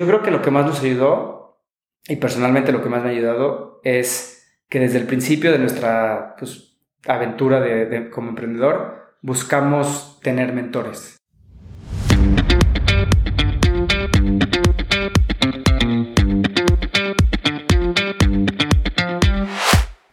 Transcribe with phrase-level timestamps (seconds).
[0.00, 1.60] Yo creo que lo que más nos ayudó,
[2.08, 6.36] y personalmente lo que más me ha ayudado, es que desde el principio de nuestra
[6.38, 11.18] pues, aventura de, como emprendedor buscamos tener mentores.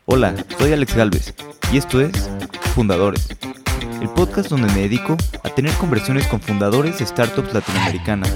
[0.04, 1.33] Hola, soy Alex Galvez
[1.71, 2.29] y esto es
[2.75, 3.29] Fundadores,
[4.01, 5.15] el podcast donde me dedico
[5.45, 8.35] a tener conversaciones con fundadores de startups latinoamericanas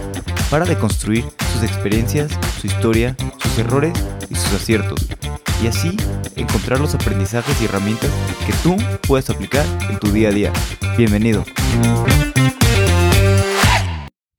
[0.51, 1.23] para deconstruir
[1.53, 3.93] sus experiencias, su historia, sus errores
[4.29, 5.07] y sus aciertos,
[5.63, 5.95] y así
[6.35, 8.11] encontrar los aprendizajes y herramientas
[8.45, 8.75] que tú
[9.07, 10.53] puedes aplicar en tu día a día.
[10.97, 11.45] Bienvenido.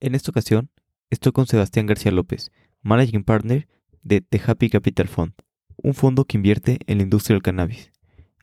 [0.00, 0.68] En esta ocasión
[1.08, 2.50] estoy con Sebastián García López,
[2.82, 3.66] Managing Partner
[4.02, 5.32] de The Happy Capital Fund,
[5.78, 7.90] un fondo que invierte en la industria del cannabis.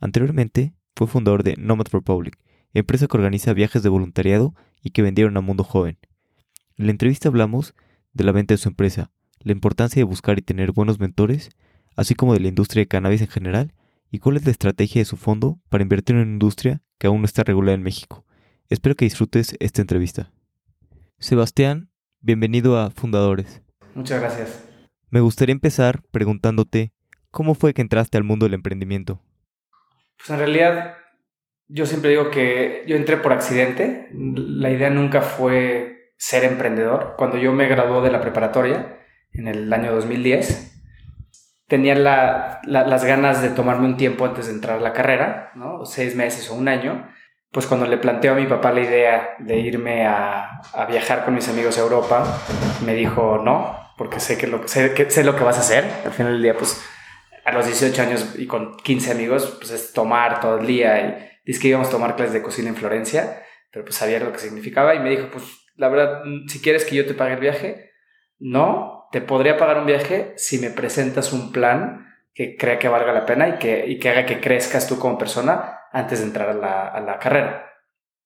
[0.02, 2.36] Anteriormente fue fundador de Nomad Republic,
[2.74, 6.00] empresa que organiza viajes de voluntariado y que vendieron a Mundo Joven,
[6.80, 7.76] en la entrevista hablamos
[8.14, 9.12] de la venta de su empresa,
[9.42, 11.50] la importancia de buscar y tener buenos mentores,
[11.98, 13.74] así como de la industria de cannabis en general
[14.10, 17.20] y cuál es la estrategia de su fondo para invertir en una industria que aún
[17.20, 18.26] no está regulada en México.
[18.70, 20.32] Espero que disfrutes esta entrevista.
[21.18, 21.90] Sebastián,
[22.22, 23.62] bienvenido a Fundadores.
[23.94, 24.66] Muchas gracias.
[25.10, 26.94] Me gustaría empezar preguntándote,
[27.30, 29.22] ¿cómo fue que entraste al mundo del emprendimiento?
[30.18, 30.94] Pues en realidad
[31.68, 34.08] yo siempre digo que yo entré por accidente.
[34.14, 37.16] La idea nunca fue ser emprendedor.
[37.18, 39.00] Cuando yo me graduó de la preparatoria,
[39.32, 40.70] en el año 2010,
[41.68, 45.86] tenía las ganas de tomarme un tiempo antes de entrar a la carrera, ¿no?
[45.86, 47.10] seis meses o un año.
[47.52, 51.48] Pues cuando le planteo a mi papá la idea de irme a, viajar con mis
[51.48, 52.42] amigos a Europa,
[52.86, 55.86] me dijo no, porque sé, que lo, sé, que lo que vas a hacer.
[56.06, 56.84] Al final del día, pues
[57.46, 61.00] a los 18 años y con 15 amigos, pues es tomar todo el día.
[61.00, 64.32] Y dice que íbamos a tomar clases de cocina en Florencia, pero pues sabía lo
[64.32, 67.34] que significaba y me dijo, pues la verdad, mm, si quieres que yo te pague
[67.34, 67.92] el viaje,
[68.38, 73.14] no, te podría pagar un viaje si me presentas un plan que crea que valga
[73.14, 76.50] la pena y que, y que haga que crezcas tú como persona antes de entrar
[76.50, 77.66] a la, a la carrera.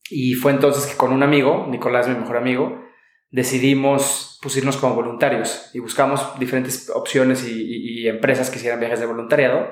[0.09, 2.83] Y fue entonces que con un amigo, Nicolás, mi mejor amigo,
[3.29, 9.05] decidimos pusirnos como voluntarios y buscamos diferentes opciones y, y, empresas que hicieran viajes de
[9.05, 9.71] voluntariado.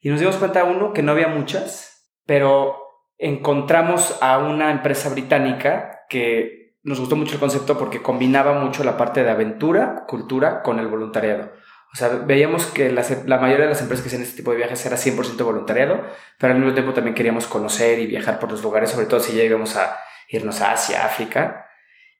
[0.00, 2.76] Y nos dimos cuenta, uno, que no había muchas, pero
[3.18, 8.96] encontramos a una empresa británica que nos gustó mucho el concepto porque combinaba mucho la
[8.96, 11.50] parte de aventura, cultura con el voluntariado.
[11.92, 13.02] O sea, veíamos que la,
[13.38, 16.02] mayoría de las empresas que hacían este tipo de viajes era 100% voluntariado,
[16.38, 19.34] pero al mismo tiempo también queríamos conocer y viajar por los lugares, sobre todo si
[19.34, 19.96] ya íbamos a
[20.28, 21.66] irnos a Asia, África.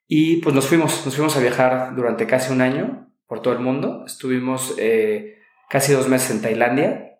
[0.07, 3.61] Y pues nos fuimos, nos fuimos a viajar durante casi un año por todo el
[3.61, 4.05] mundo.
[4.07, 7.19] Estuvimos eh, casi dos meses en Tailandia.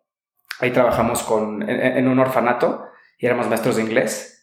[0.61, 2.85] Ahí trabajamos con, en un orfanato
[3.19, 4.35] y éramos maestros de inglés.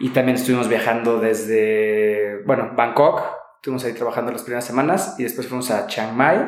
[0.00, 2.09] Y también estuvimos viajando desde,
[2.46, 3.22] bueno, Bangkok,
[3.56, 6.38] estuvimos ahí trabajando las primeras semanas y después fuimos a Chiang Mai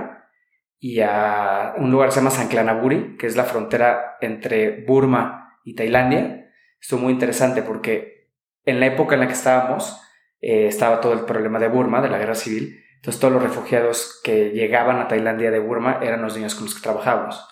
[0.79, 5.75] y a un lugar que se llama Sanklanaburi, que es la frontera entre Burma y
[5.75, 6.51] Tailandia.
[6.81, 8.31] Estuvo muy interesante porque
[8.65, 10.01] en la época en la que estábamos
[10.41, 12.83] eh, estaba todo el problema de Burma, de la guerra civil.
[12.97, 16.75] Entonces todos los refugiados que llegaban a Tailandia de Burma eran los niños con los
[16.75, 17.49] que trabajábamos.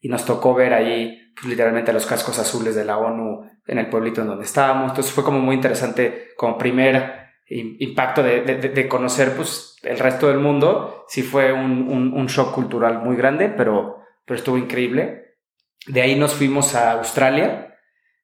[0.00, 3.88] Y nos tocó ver ahí pues, literalmente los cascos azules de la ONU en el
[3.88, 4.90] pueblito en donde estábamos.
[4.90, 7.21] Entonces fue como muy interesante como primer
[7.52, 11.04] impacto de, conocer pues, el resto del mundo.
[11.08, 15.36] Sí fue un, shock cultural muy grande, pero, pero estuvo increíble.
[15.86, 17.76] De ahí nos fuimos a Australia.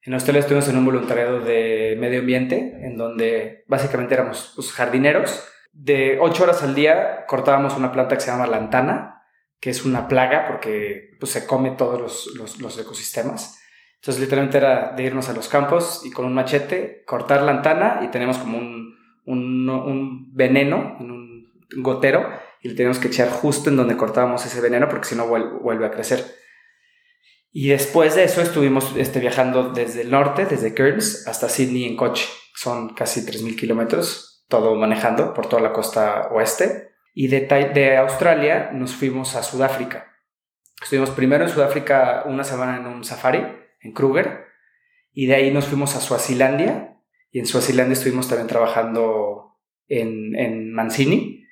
[0.03, 5.47] En Australia estuvimos en un voluntariado de medio ambiente, en donde básicamente éramos pues, jardineros.
[5.73, 9.23] De ocho horas al día cortábamos una planta que se llama lantana,
[9.61, 12.01] que es una plaga porque pues, se come todos
[12.37, 13.61] los, los, ecosistemas.
[13.97, 18.01] Entonces, literalmente era de irnos a los campos y con un machete cortar la antana
[18.05, 18.78] y tenemos como un,
[19.29, 22.29] un, veneno, un gotero,
[22.63, 25.87] y le tenemos que echar justo en donde cortábamos ese veneno porque si no vuelve,
[25.87, 26.25] a crecer.
[27.51, 31.97] Y después de eso estuvimos este, viajando desde el norte, desde Cairns, hasta Sydney en
[31.97, 32.29] coche.
[32.55, 36.91] Son casi 3.000 kilómetros, todo manejando por toda la costa oeste.
[37.15, 40.13] Y de, de Australia nos fuimos a Sudáfrica.
[40.83, 43.45] Estuvimos primero en Sudáfrica una semana en un safari,
[43.81, 44.47] en Kruger,
[45.13, 46.98] y de ahí nos fuimos a Suazilandia,
[47.31, 51.45] y en Suazilandia estuvimos también trabajando en, en Mancini.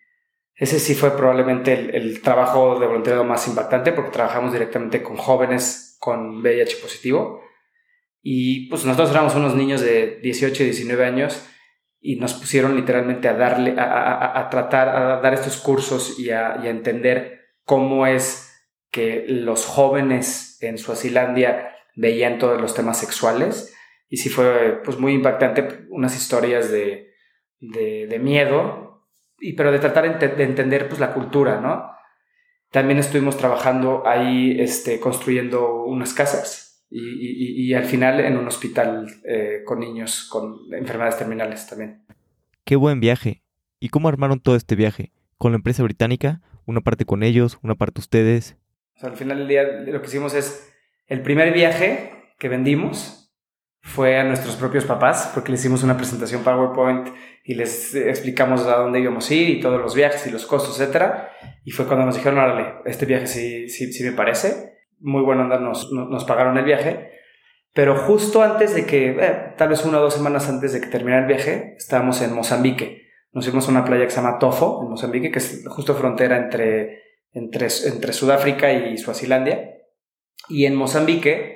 [0.55, 5.17] Ese sí fue probablemente el, el, trabajo de voluntariado más impactante porque trabajamos directamente con
[5.17, 7.43] jóvenes con VIH positivo.
[8.23, 11.47] Y pues nosotros éramos unos niños de 18 y 19 años
[12.01, 17.41] y nos pusieron literalmente a darle, a, tratar, a dar estos cursos y a, entender
[17.65, 18.53] cómo es
[18.93, 23.76] que los jóvenes en Suazilandia veían todos los temas sexuales.
[24.09, 27.13] Y sí fue pues muy impactante unas historias de,
[27.61, 29.09] de, miedo
[29.39, 31.91] y, pero de tratar de entender pues, la cultura, ¿no?
[32.71, 39.07] También estuvimos trabajando ahí, este, construyendo unas casas y, y, al final en un hospital
[39.29, 42.05] eh, con niños con enfermedades terminales también.
[42.65, 43.43] Qué buen viaje.
[43.81, 45.13] ¿Y cómo armaron todo este viaje?
[45.39, 46.43] ¿Con la empresa británica?
[46.65, 47.59] ¿Una parte con ellos?
[47.63, 48.57] ¿Una parte ustedes?
[48.97, 50.73] O sea, al final del día lo que hicimos es
[51.07, 53.16] el primer viaje que vendimos
[53.87, 57.09] fue a nuestros propios papás, porque les hicimos una presentación PowerPoint
[57.45, 60.81] y les explicamos a dónde íbamos a ir y todos los viajes y los costos,
[60.81, 61.13] etc.
[61.65, 64.73] Y fue cuando nos dijeron, órale, este viaje sí, sí, sí me parece.
[64.99, 67.13] Muy bueno andar, nos, pagaron el viaje.
[67.73, 70.89] Pero justo antes de que, eh, tal vez una o dos semanas antes de que
[70.89, 73.07] terminara el viaje, estábamos en Mozambique.
[73.33, 76.39] Nos fuimos a una playa que se llama Tofo, en Mozambique, que es justo frontera
[76.39, 77.03] entre,
[77.33, 79.77] entre, entre Sudáfrica y Suazilandia.
[80.49, 81.56] Y en Mozambique,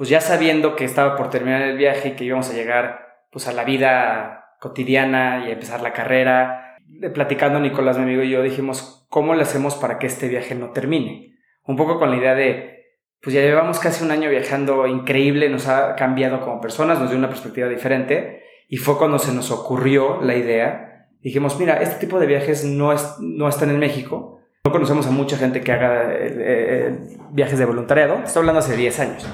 [0.00, 3.46] pues ya sabiendo que estaba por terminar el viaje y que íbamos a llegar pues
[3.48, 6.78] a la vida cotidiana y a empezar la carrera,
[7.12, 10.70] platicando Nicolás, mi amigo y yo, dijimos, ¿cómo le hacemos para que este viaje no
[10.70, 11.36] termine?
[11.66, 15.68] Un poco con la idea de, pues ya llevamos casi un año viajando increíble, nos
[15.68, 20.22] ha cambiado como personas, nos dio una perspectiva diferente y fue cuando se nos ocurrió
[20.22, 21.08] la idea.
[21.20, 24.40] Dijimos, mira, este tipo de viajes no, es, no están en México.
[24.64, 26.98] No conocemos a mucha gente que haga eh, eh,
[27.32, 28.22] viajes de voluntariado.
[28.24, 29.28] Estoy hablando hace 10 años.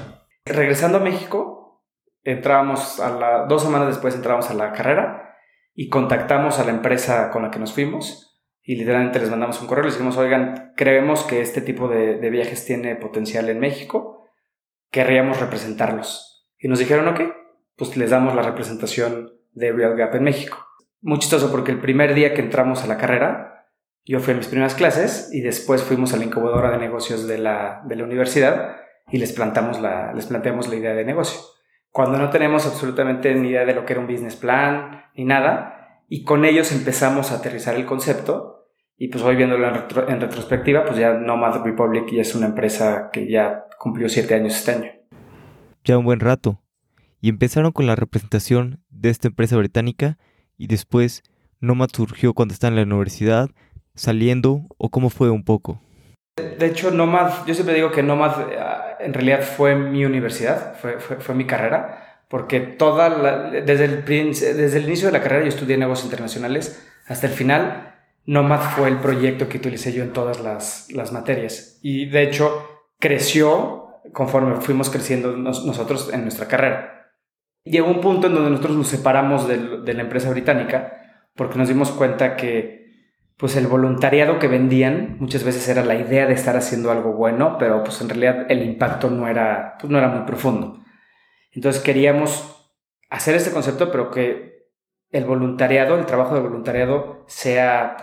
[0.49, 1.83] Regresando a México,
[2.23, 5.35] entramos a la, dos semanas después entramos a la carrera
[5.73, 9.67] y contactamos a la empresa con la que nos fuimos y literalmente les mandamos un
[9.67, 14.27] correo, les dijimos, oigan, creemos que este tipo de, de viajes tiene potencial en México,
[14.91, 16.49] querríamos representarlos.
[16.57, 17.21] Y nos dijeron, ok,
[17.77, 20.65] pues les damos la representación de Real Gap en México.
[20.99, 23.69] Muy chistoso porque el primer día que entramos a la carrera,
[24.03, 27.37] yo fui a mis primeras clases y después fuimos a la incubadora de negocios de
[27.37, 31.39] la, de la universidad y les, plantamos la, les planteamos la idea de negocio.
[31.91, 36.03] Cuando no tenemos absolutamente ni idea de lo que era un business plan ni nada,
[36.07, 38.57] y con ellos empezamos a aterrizar el concepto,
[38.97, 43.29] y pues hoy viéndolo en, retrospectiva, pues ya Nomad Republic ya es una empresa que
[43.29, 44.91] ya cumplió siete años este año.
[45.83, 46.61] Ya un buen rato.
[47.21, 50.17] Y empezaron con la representación de esta empresa británica
[50.57, 51.23] y después
[51.59, 53.49] Nomad surgió cuando está en la universidad,
[53.93, 55.81] saliendo o cómo fue un poco.
[56.37, 58.51] De hecho, Nomad, yo siempre digo que Nomad
[58.99, 64.85] en realidad fue mi universidad, fue, fue, mi carrera, porque toda desde, el, desde el
[64.85, 67.95] inicio de la carrera yo estudié negocios internacionales hasta el final.
[68.27, 71.79] Nomad fue el proyecto que utilicé yo en todas las, las materias.
[71.81, 77.13] Y de hecho, creció conforme fuimos creciendo nosotros en nuestra carrera.
[77.63, 80.93] Llegó un punto en donde nosotros nos separamos de la empresa británica
[81.35, 82.86] porque nos dimos cuenta que
[83.37, 87.57] pues el voluntariado que vendían muchas veces era la idea de estar haciendo algo bueno,
[87.59, 90.83] pero pues en realidad el impacto no era, pues no era muy profundo.
[91.51, 92.71] Entonces queríamos
[93.09, 94.69] hacer este concepto, pero que
[95.11, 97.97] el voluntariado, el trabajo de voluntariado sea,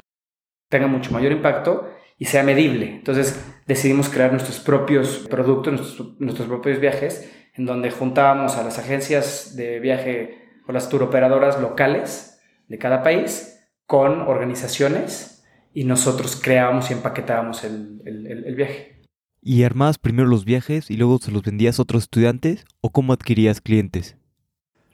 [0.70, 2.86] tenga mucho mayor impacto y sea medible.
[2.86, 8.78] Entonces decidimos crear nuestros propios productos, nuestros, nuestros propios viajes, en donde juntábamos a las
[8.78, 13.53] agencias de viaje o las turoperadoras locales de cada país
[13.86, 19.02] con organizaciones y nosotros creábamos y empaquetábamos el, el, viaje.
[19.42, 23.12] ¿Y armabas primero los viajes y luego se los vendías a otros estudiantes o cómo
[23.12, 24.16] adquirías clientes?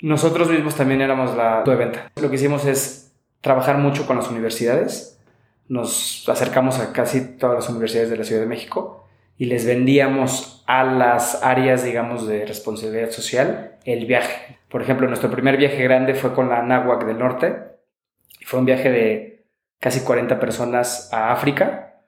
[0.00, 2.10] Nosotros mismos también éramos la de venta.
[2.20, 5.20] Lo que hicimos es trabajar mucho con las universidades.
[5.68, 9.06] Nos acercamos a casi todas las universidades de la Ciudad de México
[9.36, 14.58] y les vendíamos a las áreas, digamos, de responsabilidad social el viaje.
[14.68, 17.69] Por ejemplo, nuestro primer viaje grande fue con la NAWAC del Norte,
[18.50, 19.46] fue un viaje de
[19.78, 22.02] casi 40 personas a África.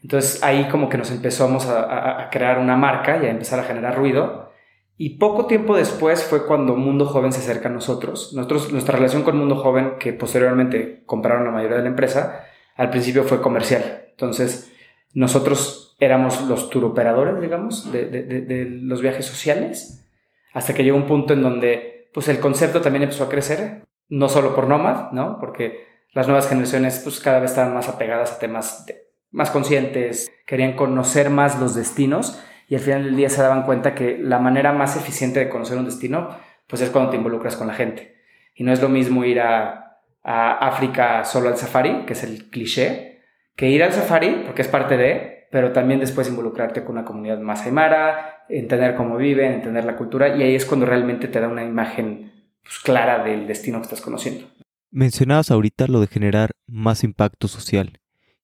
[0.00, 3.96] Entonces ahí como que nos empezamos a, crear una marca y a empezar a generar
[3.96, 4.52] ruido.
[4.96, 8.32] Y poco tiempo después fue cuando Mundo Joven se acerca a nosotros.
[8.34, 12.44] Nuestra relación con Mundo Joven, que posteriormente compraron la mayoría de la empresa,
[12.76, 14.04] al principio fue comercial.
[14.10, 14.72] Entonces
[15.12, 20.06] nosotros éramos los turoperadores, digamos, de, de, de, los viajes sociales,
[20.52, 23.82] hasta que llegó un punto en donde pues el concepto también empezó a crecer
[24.14, 25.38] no solo por Nomad, ¿no?
[25.40, 28.86] Porque las nuevas generaciones pues cada vez estaban más apegadas a temas
[29.32, 33.96] más conscientes, querían conocer más los destinos y al final del día se daban cuenta
[33.96, 36.28] que la manera más eficiente de conocer un destino
[36.68, 38.14] pues es cuando te involucras con la gente.
[38.54, 39.80] Y no es lo mismo ir a,
[40.26, 43.20] África solo al safari, que es el cliché,
[43.56, 47.40] que ir al safari, porque es parte de, pero también después involucrarte con una comunidad
[47.40, 51.48] más aymara, entender cómo viven, entender la cultura, y ahí es cuando realmente te da
[51.48, 52.33] una imagen
[52.64, 54.46] pues, clara del destino que estás conociendo.
[54.90, 58.00] Mencionabas ahorita lo de generar más impacto social.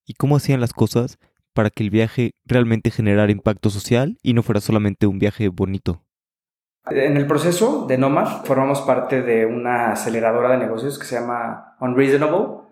[0.06, 1.18] ¿Y cómo hacían las cosas
[1.52, 6.02] para que el viaje realmente generara impacto social y no fuera solamente un viaje bonito?
[6.86, 11.76] En el proceso de Nomad formamos parte de una aceleradora de negocios que se llama
[11.80, 12.64] Unreasonable,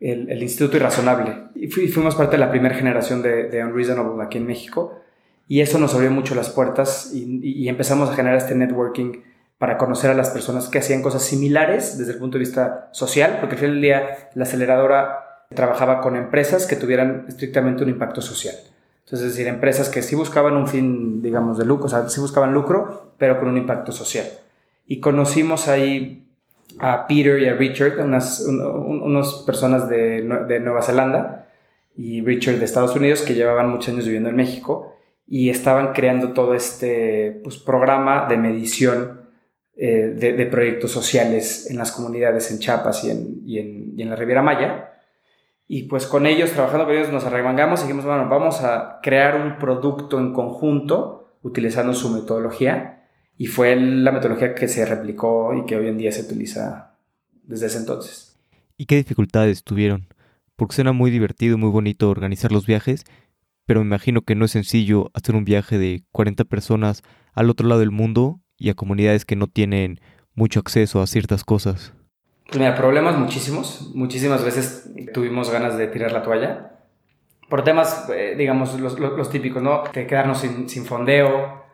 [0.00, 1.44] el, Instituto Irrazonable.
[1.54, 5.00] Y fuimos parte de la primera generación de, de, Unreasonable aquí en México.
[5.46, 9.22] Y eso nos abrió mucho las puertas y, empezamos a generar este networking
[9.58, 13.38] para conocer a las personas que hacían cosas similares desde el punto de vista social,
[13.40, 18.20] porque al final del día la aceleradora trabajaba con empresas que tuvieran estrictamente un impacto
[18.20, 18.54] social.
[19.04, 22.20] Entonces, es decir, empresas que sí buscaban un fin, digamos, de lucro, o sea, sí
[22.20, 24.26] buscaban lucro, pero con un impacto social.
[24.86, 26.28] Y conocimos ahí
[26.78, 31.48] a Peter y a Richard, unas, unas personas de, de, Nueva Zelanda
[31.96, 34.94] y Richard de Estados Unidos que llevaban muchos años viviendo en México
[35.26, 39.17] y estaban creando todo este pues, programa de medición
[39.80, 44.10] eh, de, proyectos sociales en las comunidades en Chiapas y en, y en, y en
[44.10, 44.90] la Riviera Maya.
[45.68, 49.40] Y pues con ellos, trabajando con ellos, nos arremangamos y dijimos, bueno, vamos a crear
[49.40, 53.06] un producto en conjunto utilizando su metodología.
[53.36, 56.96] Y fue la metodología que se replicó y que hoy en día se utiliza
[57.44, 58.36] desde ese entonces.
[58.76, 60.08] ¿Y qué dificultades tuvieron?
[60.56, 63.04] Porque suena muy divertido y muy bonito organizar los viajes,
[63.64, 67.68] pero me imagino que no es sencillo hacer un viaje de 40 personas al otro
[67.68, 70.00] lado del mundo y a comunidades que no tienen
[70.34, 71.94] mucho acceso a ciertas cosas.
[72.46, 73.92] Pues mira, problemas muchísimos.
[73.94, 76.72] Muchísimas veces tuvimos ganas de tirar la toalla.
[77.48, 79.84] Por temas, eh, digamos, los, típicos, ¿no?
[79.92, 81.64] De quedarnos sin, sin, fondeo.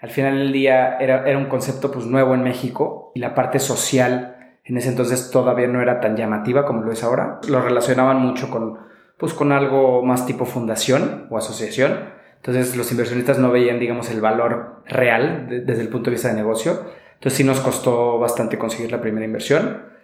[0.00, 3.58] Al final del día era, era un concepto pues nuevo en México y la parte
[3.58, 4.34] social
[4.64, 7.40] en ese entonces todavía no era tan llamativa como lo es ahora.
[7.48, 8.78] Lo relacionaban mucho con,
[9.18, 12.10] pues, con algo más tipo fundación o asociación.
[12.44, 16.34] Entonces los inversionistas no veían, digamos, el valor real desde el punto de vista de
[16.34, 16.84] negocio.
[17.14, 19.94] Entonces sí nos costó bastante conseguir la primera inversión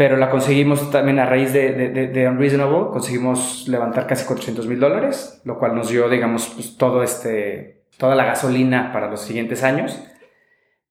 [0.00, 4.80] pero la conseguimos también a raíz de, de, de, Unreasonable, conseguimos levantar casi 400 mil
[4.80, 9.62] dólares, lo cual nos dio, digamos, pues, todo este, toda la gasolina para los siguientes
[9.62, 10.02] años.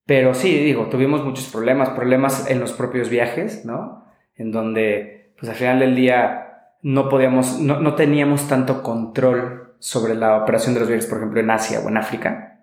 [0.05, 4.05] Pero sí, digo, tuvimos muchos problemas, problemas en los propios viajes, ¿no?
[4.35, 10.15] En donde, pues al final del día no podíamos, no, no teníamos tanto control sobre
[10.15, 12.61] la operación de los viajes, por ejemplo, en Asia o en África,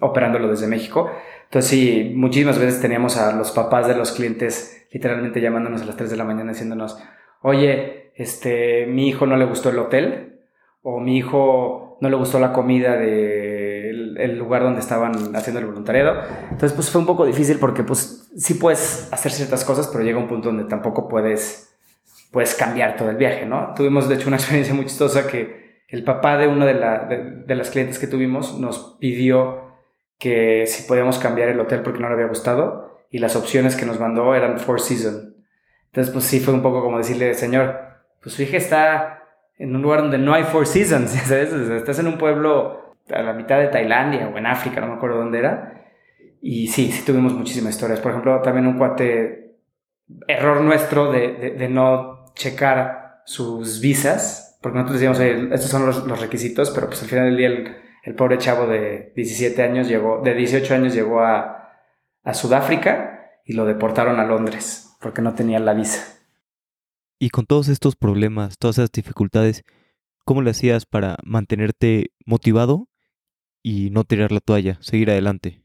[0.00, 1.10] operándolo desde México.
[1.44, 5.96] Entonces sí, muchísimas veces teníamos a los papás de los clientes literalmente llamándonos a las
[5.96, 6.98] 3 de la mañana diciéndonos,
[7.42, 10.40] oye, este, mi hijo no le gustó el hotel
[10.82, 15.66] o mi hijo no le gustó la comida del el lugar donde estaban haciendo el
[15.66, 16.20] voluntariado.
[16.50, 20.18] Entonces, pues fue un poco difícil porque pues sí puedes hacer ciertas cosas, pero llega
[20.18, 21.74] un punto donde tampoco puedes,
[22.30, 23.72] puedes cambiar todo el viaje, ¿no?
[23.74, 27.24] Tuvimos de hecho una experiencia muy chistosa que el papá de una de, la, de,
[27.46, 29.68] de las clientes que tuvimos nos pidió
[30.18, 33.86] que si podíamos cambiar el hotel porque no le había gustado y las opciones que
[33.86, 35.34] nos mandó eran Four Seasons.
[35.86, 37.80] Entonces, pues sí fue un poco como decirle, señor,
[38.22, 39.24] pues hija está
[39.58, 41.52] en un lugar donde no hay Four Seasons, ¿sabes?
[41.52, 45.18] Estás en un pueblo a la mitad de Tailandia o en África, no me acuerdo
[45.18, 45.86] dónde era.
[46.40, 48.00] Y sí, sí tuvimos muchísimas historias.
[48.00, 49.56] Por ejemplo, también un cuate,
[50.26, 55.20] error nuestro de, de, no checar sus visas, porque nosotros decíamos,
[55.52, 58.66] estos son los, los, requisitos, pero pues al final del día el, el pobre chavo
[58.66, 61.58] de 17 años llegó, de 18 años llegó a
[62.28, 66.20] a Sudáfrica y lo deportaron a Londres porque no tenía la visa.
[67.18, 69.64] Y con todos estos problemas, todas esas dificultades,
[70.26, 72.88] ¿cómo le hacías para mantenerte motivado
[73.62, 75.62] y no tirar la toalla, seguir adelante?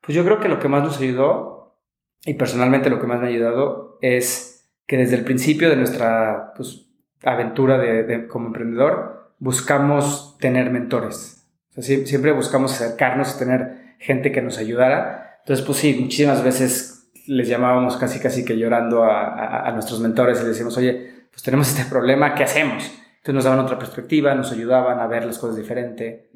[0.00, 1.80] Pues yo creo que lo que más nos ayudó,
[2.24, 6.52] y personalmente lo que más me ha ayudado, es que desde el principio de nuestra
[6.56, 6.86] pues,
[7.24, 11.46] aventura de, como emprendedor, buscamos tener mentores.
[11.78, 17.48] siempre buscamos acercarnos y tener gente que nos ayudara entonces, pues sí, muchísimas veces les
[17.48, 21.84] llamábamos casi casi que llorando a, nuestros mentores y les decíamos, oye, pues tenemos este
[21.90, 22.84] problema, ¿qué hacemos?
[23.16, 26.30] Entonces nos daban otra perspectiva, nos ayudaban a ver las cosas diferente.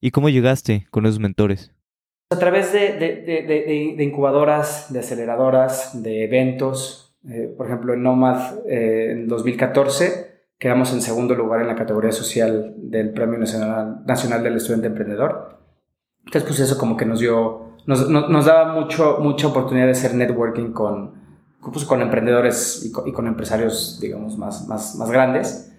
[0.00, 1.70] ¿Y cómo llegaste con esos mentores?
[2.30, 7.14] A través de, de, incubadoras, de aceleradoras, de eventos.
[7.28, 10.25] Eh, por ejemplo, en Nomad eh, en 2014
[10.58, 15.60] quedamos en segundo lugar en la categoría social del Premio Nacional, Nacional del Estudiante Emprendedor.
[16.24, 20.14] Entonces, pues eso como que nos dio nos, nos, daba mucho, mucha oportunidad de hacer
[20.14, 21.14] networking con,
[21.72, 25.72] pues, con emprendedores y con, empresarios, digamos, más, más, más grandes.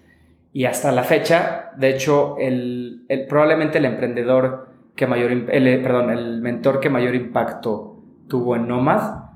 [0.54, 6.10] Y hasta la fecha, de hecho, el, el probablemente el emprendedor que mayor, el, perdón,
[6.10, 9.26] el mentor que mayor impacto tuvo en Nomad,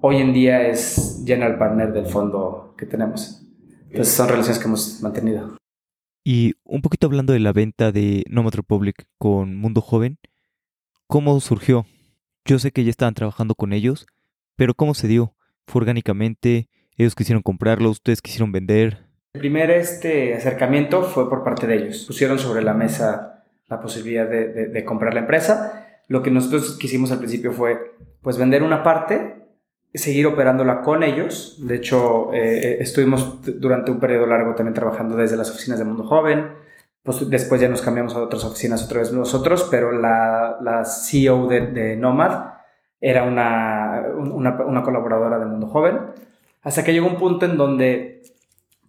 [0.00, 3.43] hoy en día es general partner del fondo que tenemos.
[3.94, 5.56] Entonces son relaciones que hemos mantenido.
[6.24, 10.18] Y un poquito hablando de la venta de Nomad Republic con Mundo Joven,
[11.06, 11.86] ¿cómo surgió?
[12.44, 14.06] Yo sé que ya estaban trabajando con ellos,
[14.56, 15.36] pero ¿cómo se dio?
[15.68, 16.68] ¿Fue orgánicamente?
[16.96, 17.88] ¿Ellos quisieron comprarlo?
[17.88, 19.06] ¿Ustedes quisieron vender?
[19.32, 22.04] El primer este acercamiento fue por parte de ellos.
[22.04, 26.00] Pusieron sobre la mesa la posibilidad de, comprar la empresa.
[26.08, 29.43] Lo que nosotros quisimos al principio fue pues vender una parte,
[29.98, 31.56] seguir operándola con ellos.
[31.58, 36.04] De hecho, eh, estuvimos durante un periodo largo también trabajando desde las oficinas de Mundo
[36.04, 36.52] Joven.
[37.02, 41.46] Pues después ya nos cambiamos a otras oficinas otra vez nosotros, pero la, la CEO
[41.46, 42.54] de, Nomad
[43.00, 45.98] era una, una, una colaboradora de Mundo Joven.
[46.62, 48.22] Hasta que llegó un punto en donde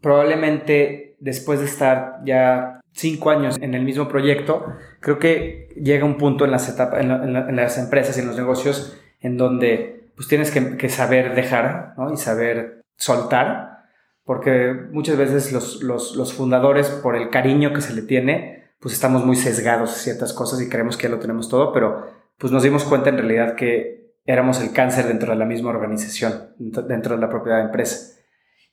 [0.01, 4.65] probablemente después de estar ya cinco años en el mismo proyecto,
[4.99, 8.97] creo que llega un punto en las, etapas, en, las empresas y en los negocios
[9.19, 13.83] en donde pues tienes que, saber dejar y saber soltar,
[14.23, 18.93] porque muchas veces los, los, los, fundadores, por el cariño que se le tiene, pues
[18.93, 22.07] estamos muy sesgados a ciertas cosas y creemos que ya lo tenemos todo, pero
[22.37, 26.53] pues nos dimos cuenta en realidad que éramos el cáncer dentro de la misma organización,
[26.57, 28.19] dentro de la propia empresa.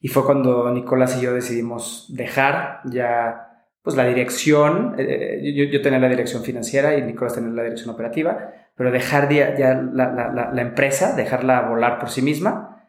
[0.00, 3.48] Y fue cuando Nicolás y yo decidimos dejar ya
[3.82, 7.90] pues la dirección, eh, yo, yo, tenía la dirección financiera y Nicolás tenía la dirección
[7.90, 12.84] operativa, pero dejar ya, ya la, la, la, empresa, dejarla volar por sí misma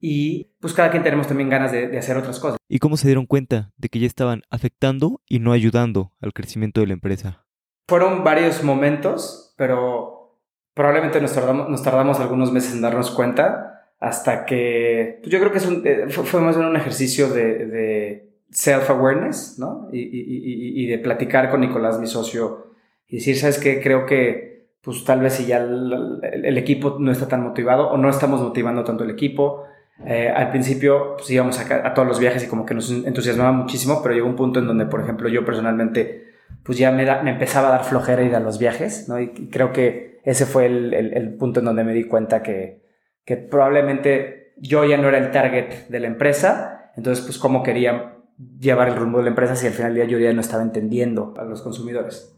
[0.00, 2.58] y pues cada quien tenemos también ganas de, de, hacer otras cosas.
[2.68, 6.80] ¿Y cómo se dieron cuenta de que ya estaban afectando y no ayudando al crecimiento
[6.80, 7.46] de la empresa?
[7.88, 10.40] Fueron varios momentos, pero
[10.74, 15.50] probablemente nos tardamos, nos tardamos algunos meses en darnos cuenta hasta que pues yo creo
[15.52, 19.88] que es un, eh, fue, más bien un ejercicio de, de self-awareness, ¿no?
[19.92, 22.72] Y, y, y, de platicar con Nicolás, mi socio,
[23.08, 23.80] y decir, ¿sabes qué?
[23.80, 24.55] Creo que,
[24.86, 28.84] pues tal vez si ya el, equipo no está tan motivado o no estamos motivando
[28.84, 29.64] tanto el equipo.
[30.06, 34.00] Eh, al principio, pues íbamos a, todos los viajes y como que nos entusiasmaba muchísimo,
[34.00, 36.28] pero llegó un punto en donde, por ejemplo, yo personalmente,
[36.62, 39.18] pues ya me, empezaba a dar flojera ir a los viajes, ¿no?
[39.18, 42.86] Y creo que ese fue el punto en donde me di cuenta que,
[43.24, 48.14] que probablemente yo ya no era el target de la empresa, entonces, pues, cómo quería
[48.60, 50.62] llevar el rumbo de la empresa si al final del día yo ya no estaba
[50.62, 52.36] entendiendo a los consumidores.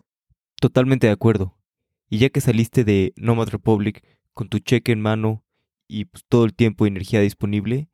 [0.59, 1.58] Totalmente de acuerdo.
[2.09, 4.03] Y ya que saliste de Nomad Republic
[4.35, 5.45] con tu cheque en mano
[5.87, 7.89] y pues, todo el tiempo y energía disponible,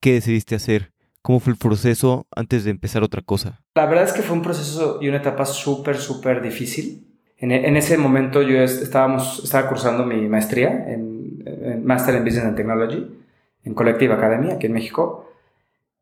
[0.00, 0.92] ¿qué decidiste hacer?
[1.22, 3.62] ¿Cómo fue el proceso antes de empezar otra cosa?
[3.74, 7.06] La verdad es que fue un proceso y una etapa súper, súper difícil.
[7.36, 12.44] En, en, ese momento yo estábamos, estaba cursando mi maestría en, en Master in Business
[12.44, 13.06] and Technology
[13.64, 15.30] en Collective Academy aquí en México.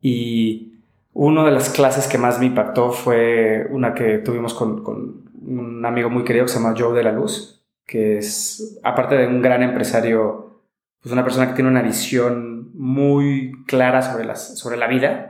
[0.01, 0.73] Y
[1.13, 6.09] una de las clases que más me impactó fue una que tuvimos con, un amigo
[6.09, 9.63] muy querido que se llama Joe de la Luz, que es, aparte de un gran
[9.63, 10.61] empresario,
[11.01, 15.29] pues una persona que tiene una visión muy clara sobre, las, sobre la vida.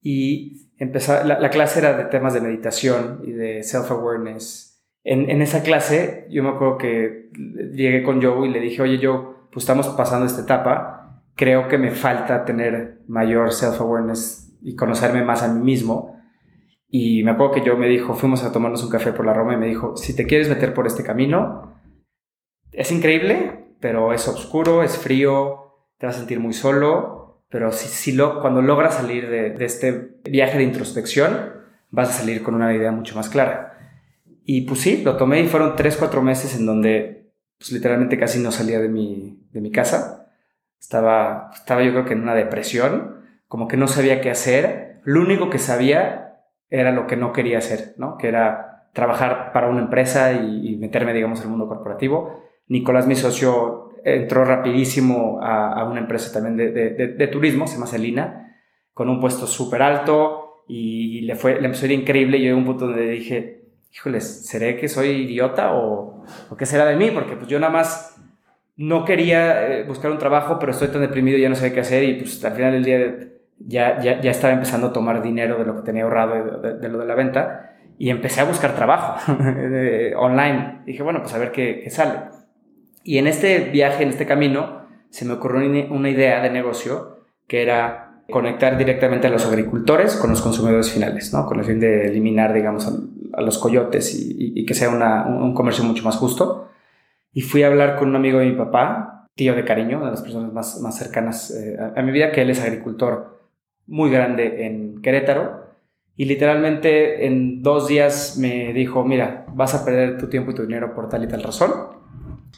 [0.00, 4.82] Y empezar, la, la, clase era de temas de meditación y de self-awareness.
[5.04, 7.30] En, en, esa clase, yo me acuerdo que
[7.72, 9.20] llegué con Joe y le dije, oye, Joe,
[9.52, 15.42] pues estamos pasando esta etapa, creo que me falta tener mayor self-awareness y conocerme más
[15.42, 16.21] a mí mismo.
[16.94, 19.54] Y me acuerdo que yo me dijo, fuimos a tomarnos un café por la Roma
[19.54, 21.72] y me dijo, si te quieres meter por este camino,
[22.70, 27.88] es increíble, pero es oscuro, es frío, te vas a sentir muy solo, pero si,
[27.88, 31.54] si lo, cuando logras salir de, de, este viaje de introspección,
[31.90, 33.72] vas a salir con una idea mucho más clara.
[34.44, 38.38] Y pues sí, lo tomé y fueron tres, cuatro meses en donde pues, literalmente casi
[38.38, 40.30] no salía de mi, de mi casa.
[40.78, 45.00] Estaba, estaba yo creo que en una depresión como que no sabía qué hacer.
[45.04, 46.31] Lo único que sabía
[46.72, 48.16] era lo que no quería hacer, ¿no?
[48.16, 52.42] Que era trabajar para una empresa y, meterme, digamos, en el mundo corporativo.
[52.68, 58.56] Nicolás, mi socio, entró rapidísimo a, una empresa también de, turismo, se llama Celina,
[58.94, 62.38] con un puesto súper alto y le, fue, le empezó a ir increíble.
[62.38, 66.64] Y yo a un punto donde dije, híjoles, ¿seré que soy idiota o, o qué
[66.64, 67.10] será de mí?
[67.10, 68.18] Porque pues yo nada más
[68.76, 71.80] no quería eh, buscar un trabajo, pero estoy tan deprimido y ya no sé qué
[71.80, 73.28] hacer y pues al final del día
[73.66, 76.98] ya, ya, ya, estaba empezando a tomar dinero de lo que tenía ahorrado de, lo
[76.98, 79.32] de la venta y empecé a buscar trabajo
[80.16, 80.82] online.
[80.86, 82.20] Dije, bueno, pues a ver qué, qué, sale.
[83.04, 87.62] Y en este viaje, en este camino, se me ocurrió una idea de negocio que
[87.62, 91.46] era conectar directamente a los agricultores con los consumidores finales, ¿no?
[91.46, 95.54] Con el fin de eliminar, digamos, a, los coyotes y, y, que sea una, un
[95.54, 96.68] comercio mucho más justo.
[97.32, 100.12] Y fui a hablar con un amigo de mi papá, tío de cariño, una de
[100.12, 103.41] las personas más, más cercanas eh, a, a mi vida, que él es agricultor
[103.86, 105.62] muy grande en Querétaro
[106.16, 110.62] y literalmente en dos días me dijo, mira, vas a perder tu tiempo y tu
[110.62, 111.72] dinero por tal y tal razón,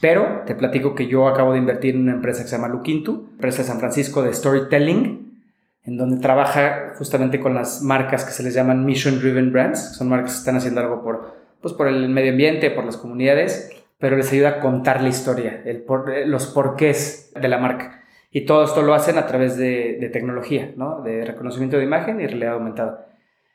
[0.01, 3.29] pero te platico que yo acabo de invertir en una empresa que se llama Luquintu,
[3.33, 5.41] empresa de San Francisco de storytelling,
[5.85, 10.09] en donde trabaja justamente con las marcas que se les llaman mission driven brands, son
[10.09, 14.17] marcas que están haciendo algo por, pues por el medio ambiente, por las comunidades, pero
[14.17, 18.04] les ayuda a contar la historia, el por, los porqués de la marca.
[18.37, 21.03] Y todo esto lo hacen a través de, tecnología, ¿no?
[21.03, 23.07] De reconocimiento de imagen y realidad aumentada.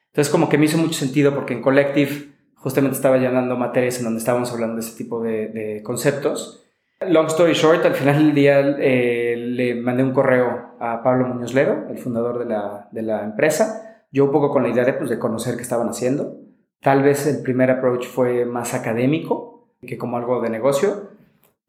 [0.08, 4.06] Entonces, como que me hizo mucho sentido porque en Collective justamente estaba llenando materias en
[4.06, 6.65] donde estábamos hablando de ese tipo de, conceptos.
[7.02, 11.54] Long story short, al final del día eh, le mandé un correo a Pablo Muñoz
[11.54, 14.94] Ledo, el fundador de la, de la empresa, yo un poco con la idea de,
[14.94, 16.38] pues, de conocer qué estaban haciendo.
[16.80, 21.09] Tal vez el primer approach fue más académico que como algo de negocio,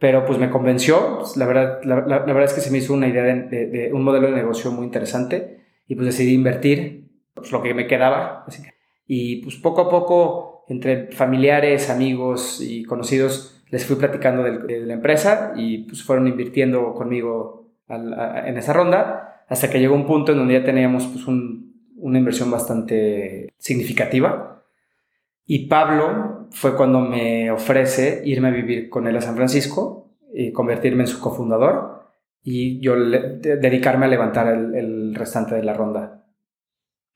[0.01, 1.19] pero pues me convenció.
[1.19, 3.93] Pues, la, verdad, la, la, verdad es que se me hizo una idea de, de,
[3.93, 8.47] un modelo de negocio muy interesante y pues decidí invertir pues, lo que me quedaba.
[9.07, 14.95] Y pues poco a poco, entre familiares, amigos y conocidos, les fui platicando de, la
[14.95, 20.39] empresa y pues fueron invirtiendo conmigo en esa ronda hasta que llegó un punto en
[20.39, 24.63] donde ya teníamos pues un, una inversión bastante significativa.
[25.45, 30.53] Y Pablo fue cuando me ofrece irme a vivir con él a San Francisco y
[30.53, 32.01] convertirme en su cofundador
[32.43, 36.25] y yo dedicarme a levantar el, el restante de la ronda.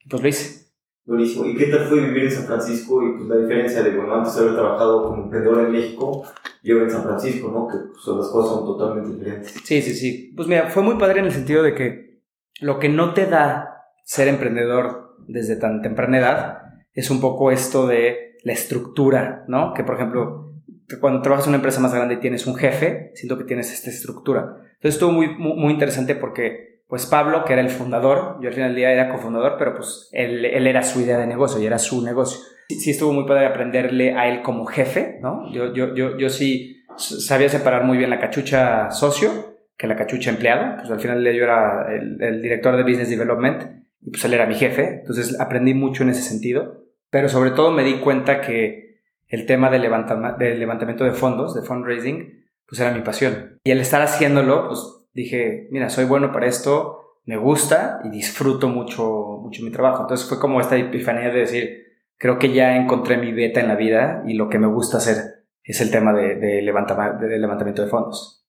[0.09, 0.65] Pues lo hice.
[1.07, 1.45] Buenísimo.
[1.45, 4.35] ¿Y qué tal fue vivir en San Francisco y pues la diferencia de, bueno, antes
[4.35, 6.25] de haber trabajado como emprendedor en México
[6.63, 7.69] y ahora en San Francisco, ¿no?
[7.69, 9.55] Que pues, las cosas son totalmente diferentes.
[9.65, 10.33] Sí, sí, sí.
[10.35, 12.23] Pues mira, fue muy padre en el sentido de que
[12.61, 16.59] lo que no te da ser emprendedor desde tan temprana edad
[16.95, 19.75] es un poco esto de la estructura, ¿no?
[19.75, 20.53] Que por ejemplo,
[21.01, 23.91] cuando trabajas en una empresa más grande y tienes un jefe, siento que tienes esta
[23.91, 24.57] estructura.
[24.75, 28.55] Entonces estuvo muy, muy, muy interesante porque pues Pablo, que era el fundador, yo al
[28.55, 31.67] final del día era cofundador, pero pues él, él era su idea de negocio y
[31.67, 32.39] era su negocio.
[32.69, 35.51] Sí, estuvo muy padre aprenderle a él como jefe, ¿no?
[35.53, 40.31] Yo, yo, yo, yo sí sabía separar muy bien la cachucha socio que la cachucha
[40.31, 40.77] empleado.
[40.77, 43.63] Pues al final yo era el, el director de Business Development
[44.03, 45.01] y pues él era mi jefe.
[45.01, 46.84] Entonces aprendí mucho en ese sentido.
[47.15, 52.45] Pero sobre todo me di cuenta que el tema del, levantamiento de fondos, de fundraising,
[52.67, 53.61] pues era mi pasión.
[53.63, 54.81] Y el estar haciéndolo, pues
[55.13, 60.03] dije, mira, soy bueno para esto, me gusta y disfruto mucho, mucho mi trabajo.
[60.03, 61.85] Entonces fue como esta epifanía de decir,
[62.17, 65.45] creo que ya encontré mi beta en la vida y lo que me gusta hacer
[65.63, 68.45] es el tema de levantamiento de fondos.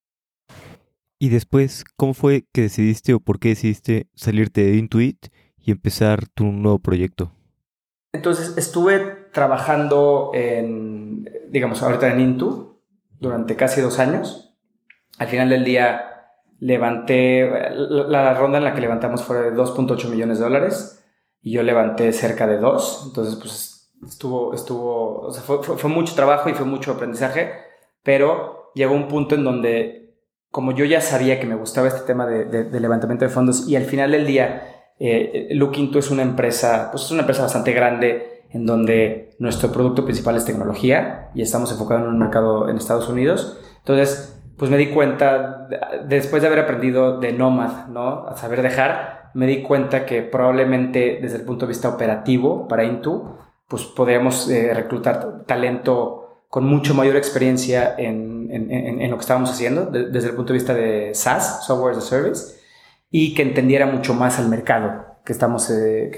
[1.19, 6.27] Y después, ¿cómo fue que decidiste o por qué decidiste salirte de Intuit y empezar
[6.29, 7.34] tu nuevo proyecto?
[8.15, 8.99] Entonces estuve
[9.33, 12.79] trabajando en, digamos, ahorita en Intu
[13.19, 14.55] durante casi dos años.
[15.17, 20.39] Al final del día levanté, la, ronda en la que levantamos fue de 2.8 millones
[20.39, 21.03] de dólares
[21.41, 26.49] y yo levanté cerca de 2, entonces pues estuvo, estuvo, o sea, fue, mucho trabajo
[26.49, 27.51] y fue mucho aprendizaje,
[28.01, 30.15] pero llegó un punto en donde
[30.49, 33.83] como yo ya sabía que me gustaba este tema de, levantamiento de fondos y al
[33.83, 38.65] final del día eh, Lookinto es una empresa, pues es una empresa bastante grande en
[38.65, 43.59] donde nuestro producto principal es tecnología y estamos enfocados en un mercado en Estados Unidos.
[43.79, 45.67] Entonces, pues me di cuenta,
[46.07, 48.27] después de haber aprendido de Nomad, ¿no?
[48.27, 52.85] A saber dejar, me di cuenta que probablemente desde el punto de vista operativo para
[52.85, 53.35] Intu,
[53.67, 59.51] pues podríamos eh, reclutar talento con mucho mayor experiencia en, en, en, lo que estábamos
[59.51, 62.54] haciendo, desde el punto de vista de SaaS, Software as a Service,
[63.17, 66.11] y que entendiera mucho más al mercado que estamos, eh,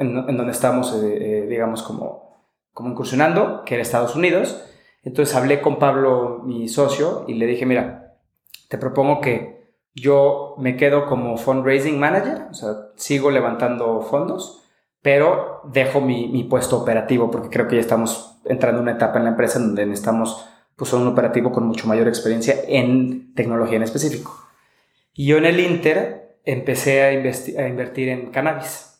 [0.00, 4.60] en, donde estamos, eh, digamos, como, como incursionando, que era Estados Unidos,
[5.04, 8.16] entonces hablé con Pablo, mi socio, y le dije, mira,
[8.68, 14.64] te propongo que yo me quedo como fundraising manager, o sea, sigo levantando fondos,
[15.02, 19.24] pero dejo mi, puesto operativo porque creo que ya estamos entrando en una etapa en
[19.26, 24.36] la empresa donde necesitamos pues, un operativo con mucho mayor experiencia en tecnología en específico.
[25.14, 28.90] Y yo en el Inter empecé a, a invertir en cannabis.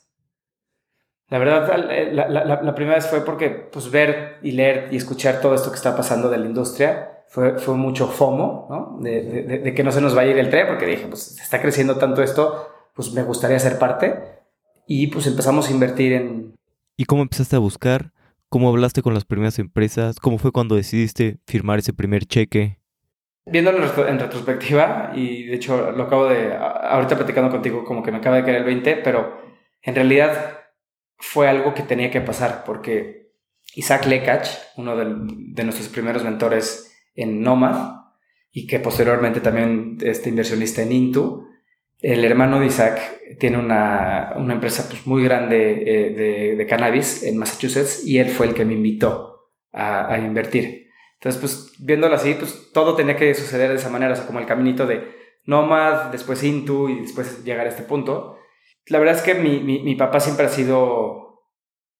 [1.29, 1.77] La verdad,
[2.11, 5.71] la, la, la, primera vez fue porque pues, ver y leer y escuchar todo esto
[5.71, 8.97] que está pasando de la industria fue, fue mucho FOMO, ¿no?
[9.01, 11.39] De, de, de, que no se nos vaya a ir el tren, porque dije, pues
[11.39, 14.41] está creciendo tanto esto, pues me gustaría ser parte.
[14.85, 16.53] Y pues empezamos a invertir en...
[16.97, 18.11] ¿Y cómo empezaste a buscar?
[18.49, 20.19] ¿Cómo hablaste con las primeras empresas?
[20.19, 22.80] ¿Cómo fue cuando decidiste firmar ese primer cheque?
[23.45, 28.17] Viéndolo en retrospectiva, y de hecho lo acabo de, ahorita platicando contigo, como que me
[28.17, 29.41] acaba de caer el 20, pero
[29.81, 30.59] en realidad
[31.17, 33.21] fue algo que tenía que pasar porque
[33.75, 38.01] Isaac Lekach, uno de, nuestros primeros mentores en Nomad
[38.51, 41.47] y que posteriormente también este inversionista en Intu,
[41.99, 42.99] el hermano de Isaac
[43.39, 48.47] tiene una, una empresa pues, muy grande eh, de, cannabis en Massachusetts y él fue
[48.47, 50.89] el que me invitó a, invertir.
[51.21, 54.39] Entonces, pues viéndolo así, pues todo tenía que suceder de esa manera, o sea, como
[54.39, 55.07] el caminito de
[55.45, 58.37] Nomad, después Intu y después llegar a este punto.
[58.87, 61.43] La verdad es que mi, mi, papá siempre ha sido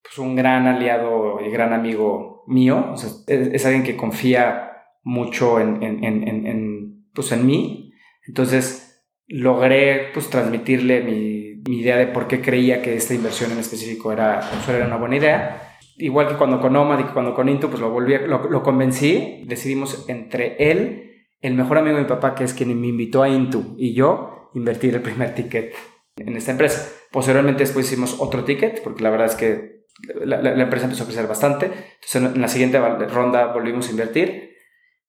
[0.02, 2.96] pues, un gran aliado y gran amigo mío.
[3.28, 4.72] es, alguien que confía
[5.04, 7.94] mucho en, en, en, en, pues, en mí.
[8.28, 13.60] Entonces logré pues, transmitirle mi, mi, idea de por qué creía que esta inversión en
[13.60, 15.71] específico era, pues, era una buena idea.
[16.02, 19.44] Igual que cuando con Nomad y cuando con Intu, pues lo, volví, lo, lo convencí.
[19.46, 23.30] Decidimos entre él, el mejor amigo de mi papá, que es quien me invitó a
[23.30, 25.74] Intu, y yo, invertir el primer ticket
[26.18, 26.92] en esta empresa.
[27.12, 29.82] Posteriormente después hicimos otro ticket, porque la verdad es que
[30.24, 31.66] la, empresa empezó a crecer bastante.
[31.66, 34.56] Entonces en, la siguiente ronda volvimos a invertir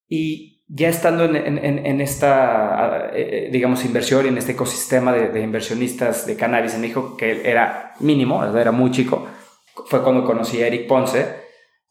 [0.09, 6.27] y ya estando en, en, esta, eh, digamos, inversión y en este ecosistema de, inversionistas
[6.27, 9.29] de cannabis en México, que era mínimo, era muy chico,
[9.87, 11.43] fue cuando conocí a Eric Ponce,